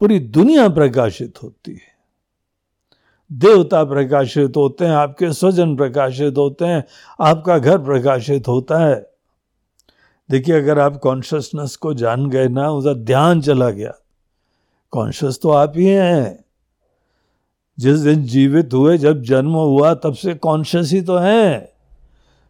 पूरी 0.00 0.18
दुनिया 0.18 0.68
प्रकाशित 0.68 1.42
होती 1.42 1.72
है। 1.72 1.95
देवता 3.32 3.84
प्रकाशित 3.84 4.56
होते 4.56 4.84
हैं, 4.84 4.92
आपके 4.92 5.32
स्वजन 5.32 5.76
प्रकाशित 5.76 6.38
होते 6.38 6.64
हैं, 6.64 6.84
आपका 7.20 7.58
घर 7.58 7.78
प्रकाशित 7.78 8.48
होता 8.48 8.78
है। 8.78 9.10
देखिए, 10.30 10.56
अगर 10.56 10.78
आप 10.78 10.96
कॉन्शियसनेस 10.96 11.76
को 11.76 11.94
जान 11.94 12.30
गए 12.30 12.48
ना, 12.48 12.70
उधर 12.70 12.94
ध्यान 12.94 13.40
चला 13.40 13.70
गया। 13.70 13.94
कॉन्शियस 14.90 15.40
तो 15.42 15.50
आप 15.50 15.72
ही 15.76 15.86
हैं। 15.86 16.44
जिस 17.78 17.98
दिन 17.98 18.22
जीवित 18.22 18.74
हुए, 18.74 18.98
जब 18.98 19.22
जन्म 19.22 19.52
हुआ, 19.52 19.94
तब 19.94 20.14
से 20.14 20.34
कॉन्शियस 20.34 20.92
ही 20.92 21.02
तो 21.02 21.16
है। 21.16 21.72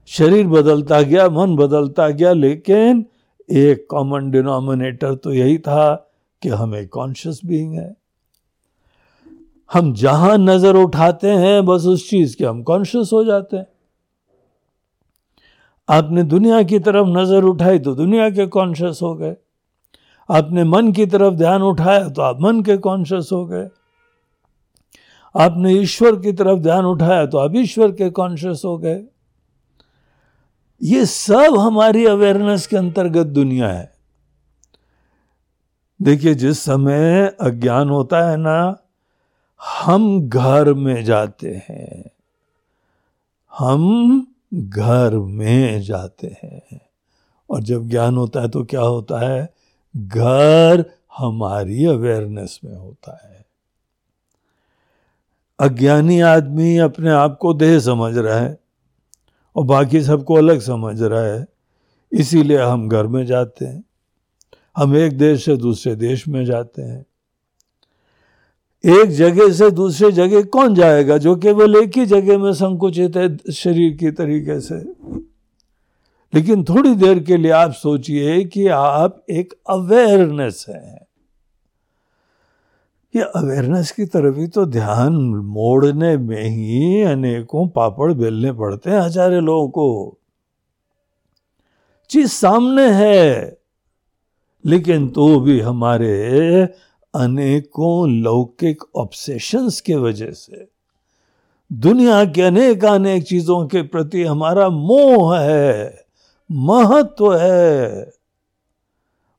शरीर 0.07 0.47
बदलता 0.47 1.03
गया, 1.03 1.29
मन 1.29 1.57
बदलता 1.57 2.09
गया, 2.09 2.33
लेकिन 2.33 3.07
एक 3.51 3.87
कॉमन 3.91 4.31
डिनोमिनेटर 4.31 5.15
तो 5.15 5.33
यही 5.33 5.59
था 5.59 6.11
कि 6.43 6.49
हम 6.49 6.75
एक 6.75 6.89
कॉन्शियस 6.89 7.41
बीइंग 7.47 7.73
है। 7.73 7.97
हम 9.71 9.93
जहाँ 9.95 10.37
नज़र 10.39 10.77
उठाते 10.77 11.31
हैं, 11.31 11.65
बस 11.67 11.85
उस 11.87 12.09
चीज़ 12.11 12.37
के 12.37 12.45
हम 12.45 12.63
कॉन्शियस 12.63 13.11
हो 13.13 13.25
जाते 13.25 13.57
हैं। 13.57 13.67
आपने 15.89 16.23
दुनिया 16.25 16.63
की 16.63 16.79
तरफ़ 16.79 17.07
नज़र 17.09 17.45
उठाई 17.45 17.79
तो 17.79 17.95
दुनिया 17.95 18.29
के 18.31 18.47
कॉन्शियस 18.49 18.99
हो 19.03 19.15
गए। 19.15 19.37
आपने 20.29 20.65
मन 20.65 20.93
की 20.93 21.07
तरफ़ 21.07 21.35
ध्यान 21.35 21.63
उठाया 21.63 22.09
तो 22.09 22.23
आप 22.23 22.41
मन 22.41 22.63
के 22.63 22.77
कॉन्शियस 22.79 23.29
हो 23.33 23.45
गए। 23.47 23.69
आपने 25.35 25.73
ईश्वर 25.73 26.17
की 26.17 26.33
तरफ़ 26.33 26.59
ध्यान 26.61 26.85
उठाया 26.85 27.27
तो 27.27 27.39
आप 27.39 27.57
ईश्वर 27.57 27.93
के 27.93 28.11
कॉन्शियस 28.11 28.63
हो 28.65 28.77
गए। 28.79 29.03
ये 30.81 31.05
सब 31.07 31.59
हमारी 31.59 32.05
अवेयरनेस 32.07 32.67
के 32.67 32.77
अंतर्गत 32.77 33.27
दुनिया 33.27 33.69
है। 33.69 33.93
देखिए, 36.01 36.35
जिस 36.35 36.59
समय 36.59 37.37
अज्ञान 37.41 37.91
होता 37.91 38.29
है 38.31 38.37
ना 38.37 38.59
हम 39.63 40.29
घर 40.29 40.75
में 40.75 41.05
जाते 41.05 41.63
हैं। 41.69 42.11
हम 43.59 44.21
घर 44.55 45.15
में 45.15 45.83
जाते 45.83 46.37
हैं। 46.43 46.81
और 47.51 47.63
जब 47.63 47.89
ज्ञान 47.89 48.17
होता 48.17 48.41
है 48.41 48.49
तो 48.49 48.65
क्या 48.65 48.81
होता 48.81 49.19
है? 49.19 49.55
घर 49.97 50.85
हमारी 51.19 51.87
अवेयरनेस 51.87 52.61
में 52.65 52.77
होता 52.77 53.21
है। 53.25 53.47
अज्ञानी 55.61 56.21
आदमी 56.21 56.77
अपने 56.79 57.11
आप 57.11 57.39
को 57.41 57.55
देह 57.55 57.79
समझ 57.79 58.19
रहा 58.19 58.39
है 58.39 58.59
और 59.57 59.65
बाकी 59.65 60.03
सबको 60.03 60.35
अलग 60.35 60.61
समझ 60.61 61.03
रहा 61.03 61.23
है। 61.23 61.47
इसीलिए 62.13 62.59
हम 62.59 62.89
घर 62.89 63.07
में 63.07 63.27
जाते 63.27 63.65
हैं। 63.65 63.85
हम 64.77 64.97
एक 64.97 65.19
देश 65.19 65.45
से 65.45 65.57
दूसरे 65.57 65.97
देश 65.97 66.29
में 66.29 66.45
जाते 66.45 66.83
हैं। 66.83 67.07
एक 68.85 69.11
जगह 69.11 69.53
से 69.53 69.71
दूसरे 69.71 70.13
जगह 70.13 70.43
कौन 70.43 70.75
जाएगा? 70.75 71.19
जो 71.19 71.37
केवल 71.37 71.77
एक 71.77 71.97
ही 71.97 72.07
जगह 72.07 72.39
में 72.39 72.53
संकुचित 72.53 73.17
है 73.17 73.53
शरीर 73.53 73.97
की 73.97 74.11
तरीके 74.11 74.61
से। 74.61 74.79
लेकिन 76.35 76.65
थोड़ी 76.65 76.95
देर 76.95 77.19
के 77.19 77.37
लिए 77.37 77.51
आप 77.51 77.73
सोचिए 77.73 78.45
कि 78.45 78.67
आप 78.67 79.25
एक 79.31 79.55
अवेयरनेस 79.69 80.67
है। 80.69 81.07
ये 83.17 83.23
अवेयरनेस 83.23 83.91
की 83.91 84.05
तरफ़ 84.05 84.37
ही 84.37 84.47
तो 84.47 84.67
ध्यान 84.67 85.15
मोड़ने 85.45 86.17
में 86.17 86.43
ही 86.43 87.03
अनेकों 87.03 87.69
पापड़ 87.69 88.13
बेलने 88.13 88.53
पड़ते 88.53 88.91
हैं 88.91 89.01
हजारे 89.01 89.41
लोगों 89.41 89.69
को। 89.69 90.19
चीज़ 92.11 92.29
सामने 92.29 92.91
है, 92.91 93.59
लेकिन 94.65 95.09
तो 95.09 95.41
भी 95.41 95.61
हमारे 95.61 96.69
अनेकों 97.17 98.11
लौकिक 98.11 98.85
ऑब्सेशंस 98.97 99.81
के 99.81 99.95
वजह 99.95 100.31
से। 100.31 100.69
दुनिया 101.73 102.25
के 102.25 102.43
अनेक 102.43 102.85
अनेक 102.85 103.25
चीज़ों 103.25 103.67
के 103.67 103.83
प्रति 103.83 104.25
हमारा 104.25 104.69
मोह 104.69 105.39
है, 105.39 106.05
महत्व 106.53 107.37
है। 107.37 108.13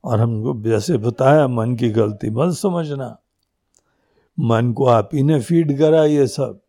और 0.04 0.20
हमको 0.20 0.70
जैसे 0.70 0.98
बताया, 0.98 1.48
मन 1.48 1.76
की 1.76 1.90
गलती 1.90 2.30
मत 2.30 2.54
समझना। 2.54 3.20
मन 4.40 4.74
को 4.74 4.86
आप 4.86 5.10
ही 5.14 5.24
ने 5.24 5.40
फ़ीड 5.40 5.80
करा 5.80 6.06
ये 6.06 6.28
सब। 6.28 6.60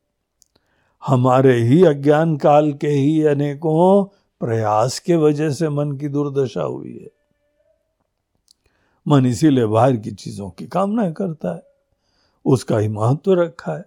हमारे 1.06 1.62
ही 1.62 1.84
अज्ञान 1.84 2.36
काल 2.36 2.72
के 2.72 2.88
ही 2.88 3.24
अनेकों 3.24 4.04
प्रयास 4.40 4.98
के 4.98 5.16
वजह 5.16 5.50
से 5.50 5.68
मन 5.68 5.92
की 5.92 6.08
दुर्दशा 6.08 6.62
हुई 6.62 6.92
है। 6.92 7.17
मन 9.08 9.26
इसीलिए 9.26 9.66
बाहर 9.66 9.96
की 9.96 10.10
चीज़ों 10.10 10.50
की 10.50 10.66
कामना 10.66 11.10
करता 11.10 11.54
है। 11.54 11.62
उसका 12.44 12.78
ही 12.78 12.88
महत्व 12.88 13.32
रखा 13.32 13.72
है। 13.72 13.84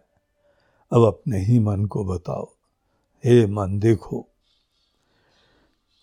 अब 0.94 1.04
अपने 1.04 1.38
ही 1.38 1.60
मन 1.60 1.86
को 1.86 2.06
बताओ। 2.06 2.52
हे 3.26 3.46
मन, 3.46 3.80
देखो। 3.80 4.28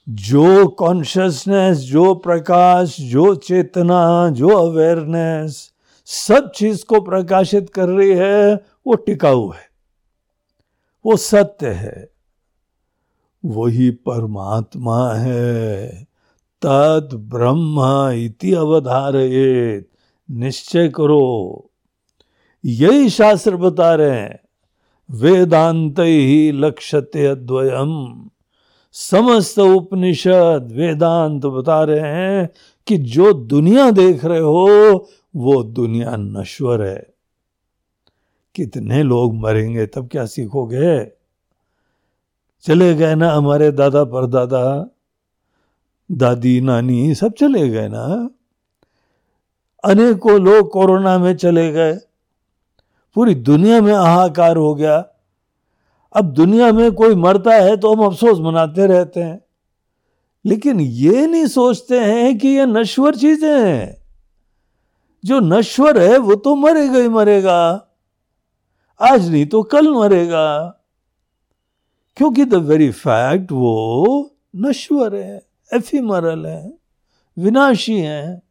जो 0.09 0.69
कॉन्शियसनेस 0.69 1.79
जो 1.79 2.15
प्रकाश, 2.15 3.01
जो 3.01 3.35
चेतना, 3.35 4.31
जो 4.31 4.49
अवेयरनेस 4.49 5.73
सब 6.05 6.53
चीज़ 6.57 6.85
को 6.85 7.01
प्रकाशित 7.01 7.71
कर 7.71 7.89
रही 7.89 8.11
है, 8.11 8.55
वो 8.87 8.95
टिकाऊ 8.95 9.51
है। 9.51 9.69
वो 11.07 11.17
सत्य 11.17 11.69
है। 11.69 12.11
वही 13.45 13.91
परमात्मा 13.91 15.15
है। 15.15 16.08
तद 16.63 17.09
ब्रह्म 17.13 17.79
इति 18.11 18.55
अवधारयेत। 18.55 19.89
निश्चय 20.31 20.89
करो। 20.89 21.71
यही 22.65 23.09
शास्त्र 23.09 23.57
बता 23.57 23.95
रहे 23.95 24.21
हैं। 24.21 24.41
वेदांत 25.11 25.95
ही 25.99 26.53
लक्ष्यते 26.53 27.27
अद्वयम। 27.27 28.31
समस्त 28.93 29.59
उपनिषद 29.59 30.69
वेदांत 30.73 31.47
बता 31.47 31.85
रहे 31.85 32.01
हैं 32.01 32.51
कि 32.87 32.99
जो 32.99 33.33
दुनिया 33.33 33.91
देख 33.91 34.25
रहे 34.25 34.39
हो, 34.39 35.09
वो 35.37 35.63
दुनिया 35.63 36.17
नश्वर 36.17 36.83
है। 36.83 37.15
कितने 38.55 39.03
लोग 39.03 39.35
मरेंगे, 39.35 39.87
तब 39.87 40.09
क्या 40.09 40.27
सीखोगे? 40.27 41.05
चले 42.63 42.95
गए 42.95 43.15
ना 43.15 43.33
हमारे 43.33 43.73
दादा 43.73 44.05
परदादा? 44.05 44.91
दादी, 46.13 46.61
नानी 46.61 47.15
सब 47.15 47.33
चले 47.33 47.69
गए 47.69 47.89
ना? 47.89 48.31
अनेकों 49.85 50.41
लोग 50.41 50.71
कोरोना 50.71 51.19
में 51.19 51.37
चले 51.37 51.73
गए। 51.73 51.93
पूरी 53.15 53.35
दुनिया 53.35 53.81
में 53.81 53.95
हाहाकार 53.95 54.57
हो 54.57 54.75
गया। 54.75 55.07
अब 56.13 56.25
दुनिया 56.25 56.73
में 56.73 56.93
कोई 56.93 57.15
मरता 57.15 57.51
है 57.51 57.77
तो 57.77 57.95
हम 57.95 58.07
अफसोस 58.07 58.39
मनाते 58.41 58.87
रहते 58.87 59.21
हैं। 59.21 59.45
लेकिन 60.47 60.81
ये 60.81 61.27
नहीं 61.27 61.47
सोचते 61.47 62.01
हैं 62.01 62.39
कि 62.39 62.49
ये 62.49 62.67
नश्वर 62.67 63.15
चीज़ें 63.15 63.69
हैं। 63.69 63.97
जो 65.25 65.41
नश्वर 65.41 65.99
है, 65.99 66.19
वो 66.19 66.35
तो 66.35 66.57
मरेगा 66.57 66.99
ही 66.99 67.09
मरेगा। 67.09 67.89
आज 69.01 69.31
नहीं 69.31 69.47
तो 69.47 69.63
कल 69.63 69.89
मरेगा। 69.95 70.69
क्योंकि 72.17 72.45
द 72.45 72.55
वेरी 72.55 72.91
फैक्ट 72.91 73.53
वो 73.53 74.37
नश्वर 74.57 75.17
है। 75.17 75.48
एफिमरल 75.75 76.47
है, 76.47 76.79
विनाशी 77.39 78.01
है। 78.01 78.43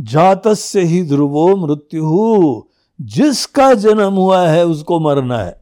जात 0.00 0.48
से 0.48 0.82
ही 0.82 1.02
ध्रुवो 1.02 1.56
मृत्यु, 1.56 2.62
जिसका 3.00 3.74
जन्म 3.74 4.12
हुआ 4.12 4.46
है 4.46 4.66
उसको 4.66 5.00
मरना 5.00 5.38
है। 5.38 5.60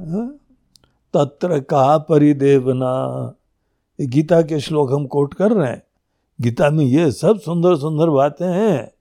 हाँ? 0.00 0.38
तत्र 1.14 1.60
का 1.60 1.98
परिदेवना। 1.98 3.34
गीता 4.00 4.42
के 4.42 4.60
श्लोक 4.60 4.92
हम 4.92 5.06
कोट 5.06 5.34
कर 5.34 5.52
रहे 5.52 5.70
हैं। 5.70 5.82
गीता 6.40 6.70
में 6.70 6.84
ये 6.84 7.12
सब 7.12 7.40
सुंदर 7.40 7.76
सुंदर 7.76 8.10
बातें 8.10 8.46
हैं। 8.46 8.92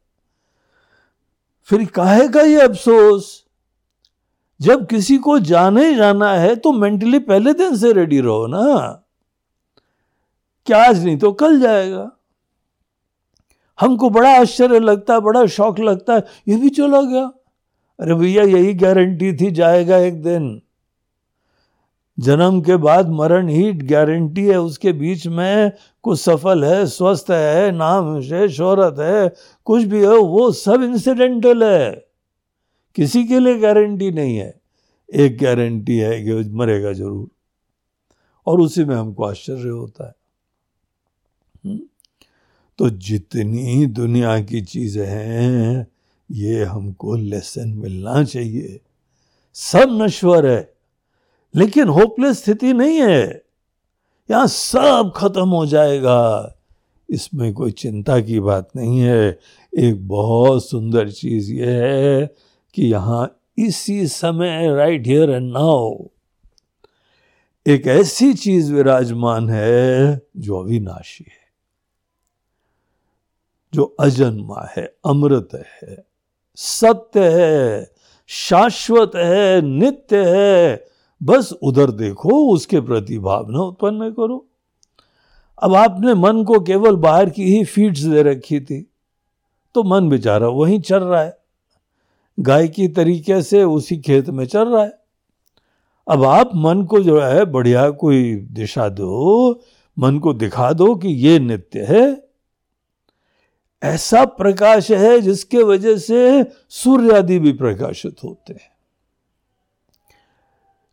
फिर 1.63 1.85
काहे 1.85 2.27
का 2.27 2.41
ये 2.41 2.61
अफसोस? 2.61 3.45
जब 4.61 4.87
किसी 4.87 5.17
को 5.17 5.39
जाने 5.39 5.95
जाना 5.95 6.33
है 6.33 6.55
तो 6.55 6.71
मेंटली 6.71 7.19
पहले 7.19 7.53
दिन 7.53 7.77
से 7.77 7.93
रेडी 7.93 8.19
रहो 8.19 8.47
ना। 8.47 9.04
क्या 10.65 10.85
आज 10.85 11.05
नहीं 11.05 11.17
तो 11.17 11.31
कल 11.31 11.59
जाएगा। 11.59 12.11
हमको 13.79 14.09
बड़ा 14.09 14.39
आश्चर्य 14.39 14.79
लगता 14.79 15.13
है, 15.13 15.19
बड़ा 15.19 15.45
शौक 15.45 15.79
लगता 15.79 16.15
है, 16.15 16.23
ये 16.47 16.57
भी 16.57 16.69
चला 16.69 17.01
गया। 17.01 17.33
अरे 17.99 18.15
भैया, 18.15 18.43
यही 18.43 18.73
गारंटी 18.73 19.33
थी, 19.33 19.51
जाएगा 19.51 19.97
एक 19.97 20.23
दिन। 20.23 20.61
जन्म 22.19 22.61
के 22.61 22.75
बाद 22.75 23.09
मरण 23.09 23.47
ही 23.47 23.73
गारंटी 23.73 24.45
है, 24.45 24.59
उसके 24.59 24.93
बीच 24.93 25.27
में 25.27 25.71
कुछ 26.03 26.19
सफल 26.19 26.65
है, 26.65 26.85
स्वस्थ 26.85 27.25
है, 27.31 27.71
नाम 27.71 28.21
है 28.21 28.49
शोहरत 28.49 28.95
है, 28.99 29.33
कुछ 29.65 29.83
भी 29.83 30.01
है, 30.01 30.07
वो 30.07 30.51
सब 30.51 30.83
इंसिडेंटल 30.83 31.63
है। 31.63 32.07
किसी 32.95 33.23
के 33.23 33.39
लिए 33.39 33.57
गारंटी 33.57 34.11
नहीं 34.11 34.37
है। 34.37 34.61
एक 35.13 35.37
गारंटी 35.41 35.97
है 35.97 36.23
कि 36.23 36.49
मरेगा 36.49 36.93
ज़रूर। 36.93 37.27
और 38.47 38.61
उसी 38.61 38.85
में 38.85 38.95
हमको 38.95 39.23
आश्चर्य 39.23 39.69
होता 39.69 40.07
है? 40.07 40.24
तो 42.79 42.89
जितनी 42.89 43.85
दुनिया 43.85 44.39
की 44.41 44.61
चीज़ें 44.61 45.05
हैं, 45.05 45.87
ये 46.31 46.63
हमको 46.63 47.15
लेसन 47.15 47.69
मिलना 47.69 48.23
चाहिए। 48.23 48.79
सब 49.53 49.97
नश्वर 50.01 50.45
है, 50.45 50.73
लेकिन 51.55 51.87
होपलेस 51.87 52.43
स्थिति 52.43 52.73
नहीं 52.73 53.01
है। 53.01 53.43
यहाँ 54.31 54.47
सब 54.47 55.13
खत्म 55.15 55.49
हो 55.49 55.65
जाएगा। 55.65 56.51
इसमें 57.09 57.53
कोई 57.53 57.71
चिंता 57.71 58.19
की 58.19 58.39
बात 58.39 58.69
नहीं 58.75 58.99
है। 58.99 59.39
एक 59.77 60.07
बहुत 60.07 60.69
सुंदर 60.69 61.11
चीज़ 61.11 61.53
यह 61.53 61.69
है 61.69 62.35
कि 62.73 62.85
यहाँ 62.85 63.41
इसी 63.57 64.07
समय 64.07 64.75
राइट 64.75 65.07
हियर 65.07 65.29
एंड 65.29 65.51
नाउ 65.51 66.05
एक 67.67 67.87
ऐसी 67.87 68.33
चीज़ 68.33 68.73
विराजमान 68.73 69.49
है 69.49 70.21
जो 70.37 70.59
अविनाशी 70.59 71.25
है। 71.27 71.44
जो 73.75 73.83
अजन्मा 73.99 74.67
है, 74.77 74.85
अमृत 75.05 75.49
है, 75.55 76.03
सत्य 76.57 77.29
है, 77.29 77.91
शाश्वत 78.29 79.11
है, 79.15 79.61
नित्य 79.61 80.23
है, 80.25 80.85
बस 81.21 81.53
उधर 81.63 81.91
देखो, 81.91 82.53
उसके 82.53 82.81
प्रति 82.81 83.19
भावना 83.19 83.59
उत्पन्न 83.59 84.09
करो। 84.11 84.45
अब 85.63 85.75
आपने 85.75 86.13
मन 86.13 86.43
को 86.43 86.59
केवल 86.59 86.95
बाहर 86.95 87.29
की 87.29 87.43
ही 87.43 87.63
फीड्स 87.63 87.99
दे 87.99 88.23
रखी 88.23 88.59
थी 88.59 88.81
तो 89.75 89.83
मन 89.83 90.09
बेचारा 90.09 90.47
वहीं 90.47 90.79
चल 90.81 91.03
रहा 91.03 91.21
है। 91.21 91.37
गाय 92.39 92.67
की 92.67 92.87
तरीके 92.87 93.41
से 93.41 93.63
उसी 93.63 93.97
खेत 93.97 94.29
में 94.29 94.45
चल 94.45 94.67
रहा 94.67 94.83
है। 94.83 94.93
अब 96.07 96.23
आप 96.23 96.51
मन 96.55 96.83
को 96.83 96.99
जो 96.99 97.19
है, 97.21 97.45
बढ़िया 97.45 97.89
कोई 97.89 98.35
दिशा 98.35 98.89
दो, 98.89 99.61
मन 99.99 100.19
को 100.19 100.33
दिखा 100.33 100.71
दो 100.73 100.95
कि 100.95 101.07
ये 101.07 101.39
नित्य 101.39 101.83
है 101.83 102.24
ऐसा 103.85 104.23
प्रकाश 104.25 104.91
है 104.91 105.19
जिसके 105.21 105.63
वजह 105.63 105.97
से 105.97 106.45
सूर्य 106.69 107.17
आदि 107.17 107.39
भी 107.39 107.51
प्रकाशित 107.53 108.23
होते 108.23 108.53
हैं। 108.53 108.73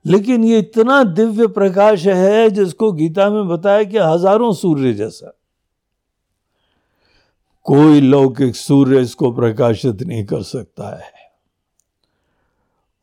लेकिन 0.04 0.44
ये 0.44 0.58
इतना 0.58 1.02
दिव्य 1.02 1.46
प्रकाश 1.46 2.06
है 2.06 2.50
जिसको 2.50 2.92
गीता 2.92 3.28
में 3.30 3.48
बताया 3.48 3.84
कि 3.84 3.98
हज़ारों 3.98 4.52
सूर्य 4.52 4.92
जैसा। 4.92 5.32
कोई 7.66 8.00
लौकिक 8.00 8.56
सूर्य 8.56 9.00
इसको 9.00 9.30
प्रकाशित 9.32 10.02
नहीं 10.02 10.24
कर 10.24 10.42
सकता 10.42 10.96
है। 10.96 11.12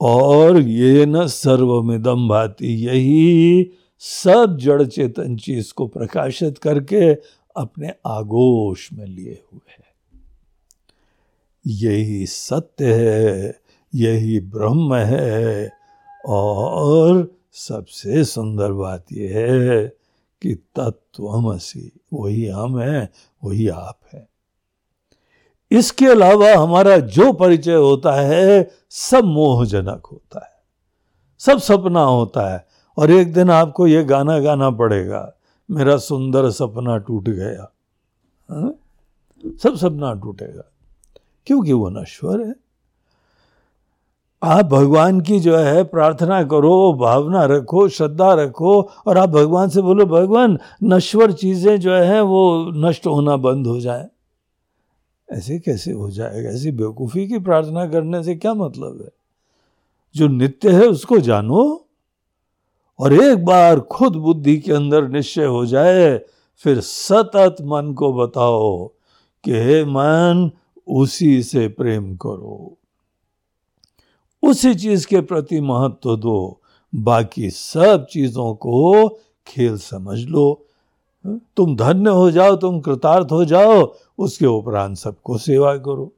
और 0.02 0.60
ये 0.60 1.06
न 1.06 1.26
सर्वमिदम 1.28 2.28
भाती, 2.30 2.74
यही 2.76 3.72
सब 4.02 4.58
जड़ 4.58 4.84
चेतन 4.84 5.36
चीज़ 5.38 5.74
को 5.74 5.88
प्रकाशित 5.88 6.58
करके 6.58 7.14
अपने 7.56 7.94
आगोश 8.08 8.90
में 8.94 9.06
लिए 9.06 9.44
हुए 9.54 9.72
है। 9.72 9.88
यही 11.68 12.26
सत्य 12.26 12.94
है, 12.94 13.62
यही 13.96 14.40
ब्रह्म 14.40 14.96
है 14.96 15.72
और 16.26 17.36
सबसे 17.54 18.24
सुंदर 18.24 18.72
बात 18.72 19.06
यह 19.14 19.38
है 19.38 19.86
कि 20.42 20.54
तत्वमसी, 20.76 21.92
वही 22.14 22.48
हम 22.48 22.80
है, 22.80 23.12
वही 23.44 23.68
आप 23.68 24.00
हैं। 24.14 24.28
इसके 25.72 26.06
अलावा 26.06 26.54
हमारा 26.54 26.98
जो 26.98 27.34
परिचय 27.34 27.74
होता 27.74 28.14
है, 28.14 28.72
सब 28.90 29.24
मोहजनक 29.24 30.06
होता 30.06 30.46
है, 30.46 30.64
सब 31.38 31.60
सपना 31.60 32.02
होता 32.02 32.54
है 32.54 32.68
और 32.98 33.12
एक 33.12 33.34
दिन 33.34 33.50
आपको 33.50 33.88
ये 33.88 34.04
गाना 34.04 34.40
गाना 34.40 34.70
पड़ेगा। 34.70 35.39
मेरा 35.72 35.98
सुंदर 35.98 36.50
सपना 36.50 36.98
टूट 36.98 37.30
गया। 37.30 37.72
हा? 38.52 38.74
सब 39.64 39.76
सपना 39.76 40.14
टूटेगा। 40.14 40.72
क्योंकि 41.46 41.74
वो 41.74 41.90
नश्वर 41.90 42.46
है? 42.46 42.56
आप 44.44 44.66
भगवान 44.66 45.22
की 45.22 45.40
जो 45.40 45.58
है, 45.58 45.84
प्रार्थना 45.84 46.44
करो, 46.44 46.94
भावना 46.94 47.46
रखो, 47.46 47.90
श्रद्धा 47.90 48.34
रखो 48.34 48.82
और 48.82 49.18
आप 49.18 49.30
भगवान 49.30 49.70
से 49.70 49.82
बोलो, 49.82 50.06
भगवान, 50.06 50.60
नश्वर 50.84 51.32
चीज़ें 51.32 51.80
जो 51.80 51.94
है, 51.94 52.22
वो 52.22 52.72
नष्ट 52.76 53.08
होना 53.08 53.38
बंद 53.38 53.68
हो 53.68 53.80
जाए। 53.80 54.08
ऐसे 55.32 55.60
कैसे 55.60 55.92
हो 55.92 56.12
जाएगा? 56.12 56.50
ऐसी 56.50 56.72
बेवकूफ़ी 56.72 57.28
की 57.28 57.40
प्रार्थना 57.40 57.88
करने 57.88 58.24
से 58.24 58.36
क्या 58.36 58.54
मतलब 58.54 59.02
है? 59.02 59.10
जो 60.16 60.28
नित्य 60.28 60.72
है, 60.72 60.88
उसको 60.88 61.18
जानो। 61.18 61.86
और 63.00 63.14
एक 63.14 63.46
बार 63.46 63.80
खुद 63.80 64.16
बुद्धि 64.16 64.58
के 64.58 64.72
अंदर 64.74 65.08
निश्चय 65.08 65.46
हो 65.46 65.66
जाए, 65.66 66.22
फिर 66.58 66.80
सतत 66.80 67.56
मन 67.62 67.94
को 67.94 68.14
बताओ 68.14 68.88
कि 69.44 69.52
हे 69.52 69.86
मन, 69.86 70.52
उसी 70.88 71.44
से 71.44 71.68
प्रेम 71.68 72.16
करो। 72.16 72.78
उसी 74.44 74.76
चीज़ 74.76 75.08
के 75.08 75.22
प्रति 75.22 75.62
महत्व 75.62 76.18
दो। 76.18 76.62
बाकी 76.96 77.50
सब 77.50 78.08
चीज़ों 78.12 78.56
को 78.56 79.10
खेल 79.48 79.78
समझ 79.78 80.20
लो। 80.20 80.66
तुम 81.28 81.76
धन्य 81.76 82.10
हो 82.10 82.32
जाओ, 82.32 82.56
तुम 82.56 82.80
कृतार्थ 82.80 83.28
हो 83.32 83.46
जाओ, 83.46 83.96
उसके 84.18 84.46
उपरांत 84.46 84.98
सबको 84.98 85.38
सेवा 85.38 85.78
करो। 85.78 86.14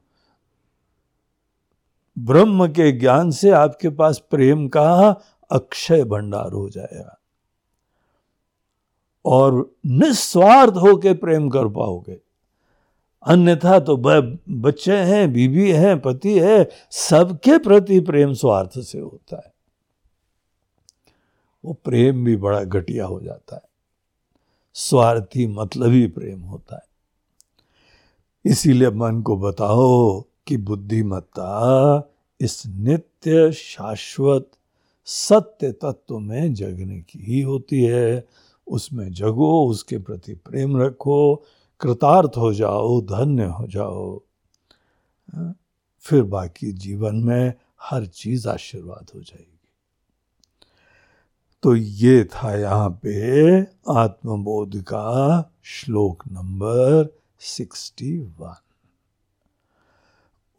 ब्रह्म 2.20 2.67
के 2.67 2.91
ज्ञान 2.91 3.32
से 3.32 3.50
आपके 3.50 3.89
पास 3.89 4.24
प्रेम 4.32 4.67
का 4.67 5.22
अक्षय 5.51 6.03
भंडार 6.03 6.51
हो 6.51 6.69
जाएगा। 6.69 7.17
और 9.25 9.75
निस्वार्थ 9.85 10.73
होके 10.73 11.13
प्रेम 11.13 11.49
कर 11.49 11.67
पाओगे। 11.67 12.21
अन्यथा 13.23 13.79
तो 13.79 13.97
बच्चे 14.61 14.97
हैं 14.97 15.33
बीबी 15.33 15.71
हैं, 15.71 15.99
पति 15.99 16.39
है, 16.39 16.69
सबके 16.91 17.57
प्रति 17.57 17.99
प्रेम 17.99 18.33
स्वार्थ 18.33 18.79
से 18.79 18.99
होता 18.99 19.37
है। 19.37 19.53
वो 21.65 21.73
प्रेम 21.73 22.23
भी 22.23 22.37
बड़ा 22.37 22.63
घटिया 22.63 23.05
हो 23.05 23.21
जाता 23.21 23.55
है। 23.55 23.61
स्वार्थी 24.73 25.47
मतलबी 25.47 26.07
प्रेम 26.07 26.41
होता 26.41 26.75
है। 26.75 26.85
इसीलिए 28.45 28.89
मन 28.89 29.21
को 29.21 29.37
बताओ 29.37 30.21
कि 30.47 30.57
बुद्धिमत्ता 30.57 32.09
इस 32.41 32.63
नित्य 32.65 33.51
शाश्वत 33.51 34.51
सत्य 35.05 35.71
तत्व 35.71 36.19
में 36.19 36.53
जगने 36.53 37.01
की 37.01 37.19
ही 37.19 37.41
होती 37.41 37.83
है। 37.83 38.27
उसमें 38.67 39.13
जगो 39.13 39.65
उसके 39.65 39.97
प्रति 39.97 40.33
प्रेम 40.33 40.81
रखो 40.81 41.35
कृतार्थ 41.81 42.31
हो 42.37 42.53
जाओ 42.53 43.01
धन्य 43.01 43.43
हो 43.43 43.67
जाओ। 43.67 44.21
हाँ, 45.35 45.55
फिर 45.99 46.23
बाकी 46.23 46.71
जीवन 46.71 47.15
में 47.15 47.53
हर 47.81 48.05
चीज़ 48.05 48.49
आशीर्वाद 48.49 49.11
हो 49.15 49.21
जाएगी। 49.21 49.47
तो 51.63 51.75
ये 51.75 52.23
था 52.23 52.59
यहाँ 52.59 52.89
पे 52.89 53.61
आत्मबोध 53.89 54.81
का 54.81 55.51
श्लोक 55.63 56.23
number 56.31 57.19
sixty 57.39 58.17
one. 58.17 58.61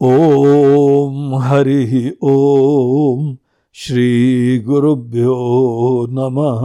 Om 0.01 1.35
Hari 1.35 2.17
Om 2.23 3.37
Shri 3.75 4.59
गुरुभ्यो 4.59 6.07
नमः। 6.09 6.61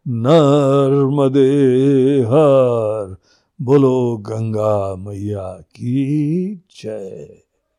नर्मदे 0.07 2.21
हर। 2.21 3.15
बोलो 3.61 4.17
गंगा 4.17 4.95
मैया 4.95 5.49
की 5.49 6.55
जय। 6.55 7.41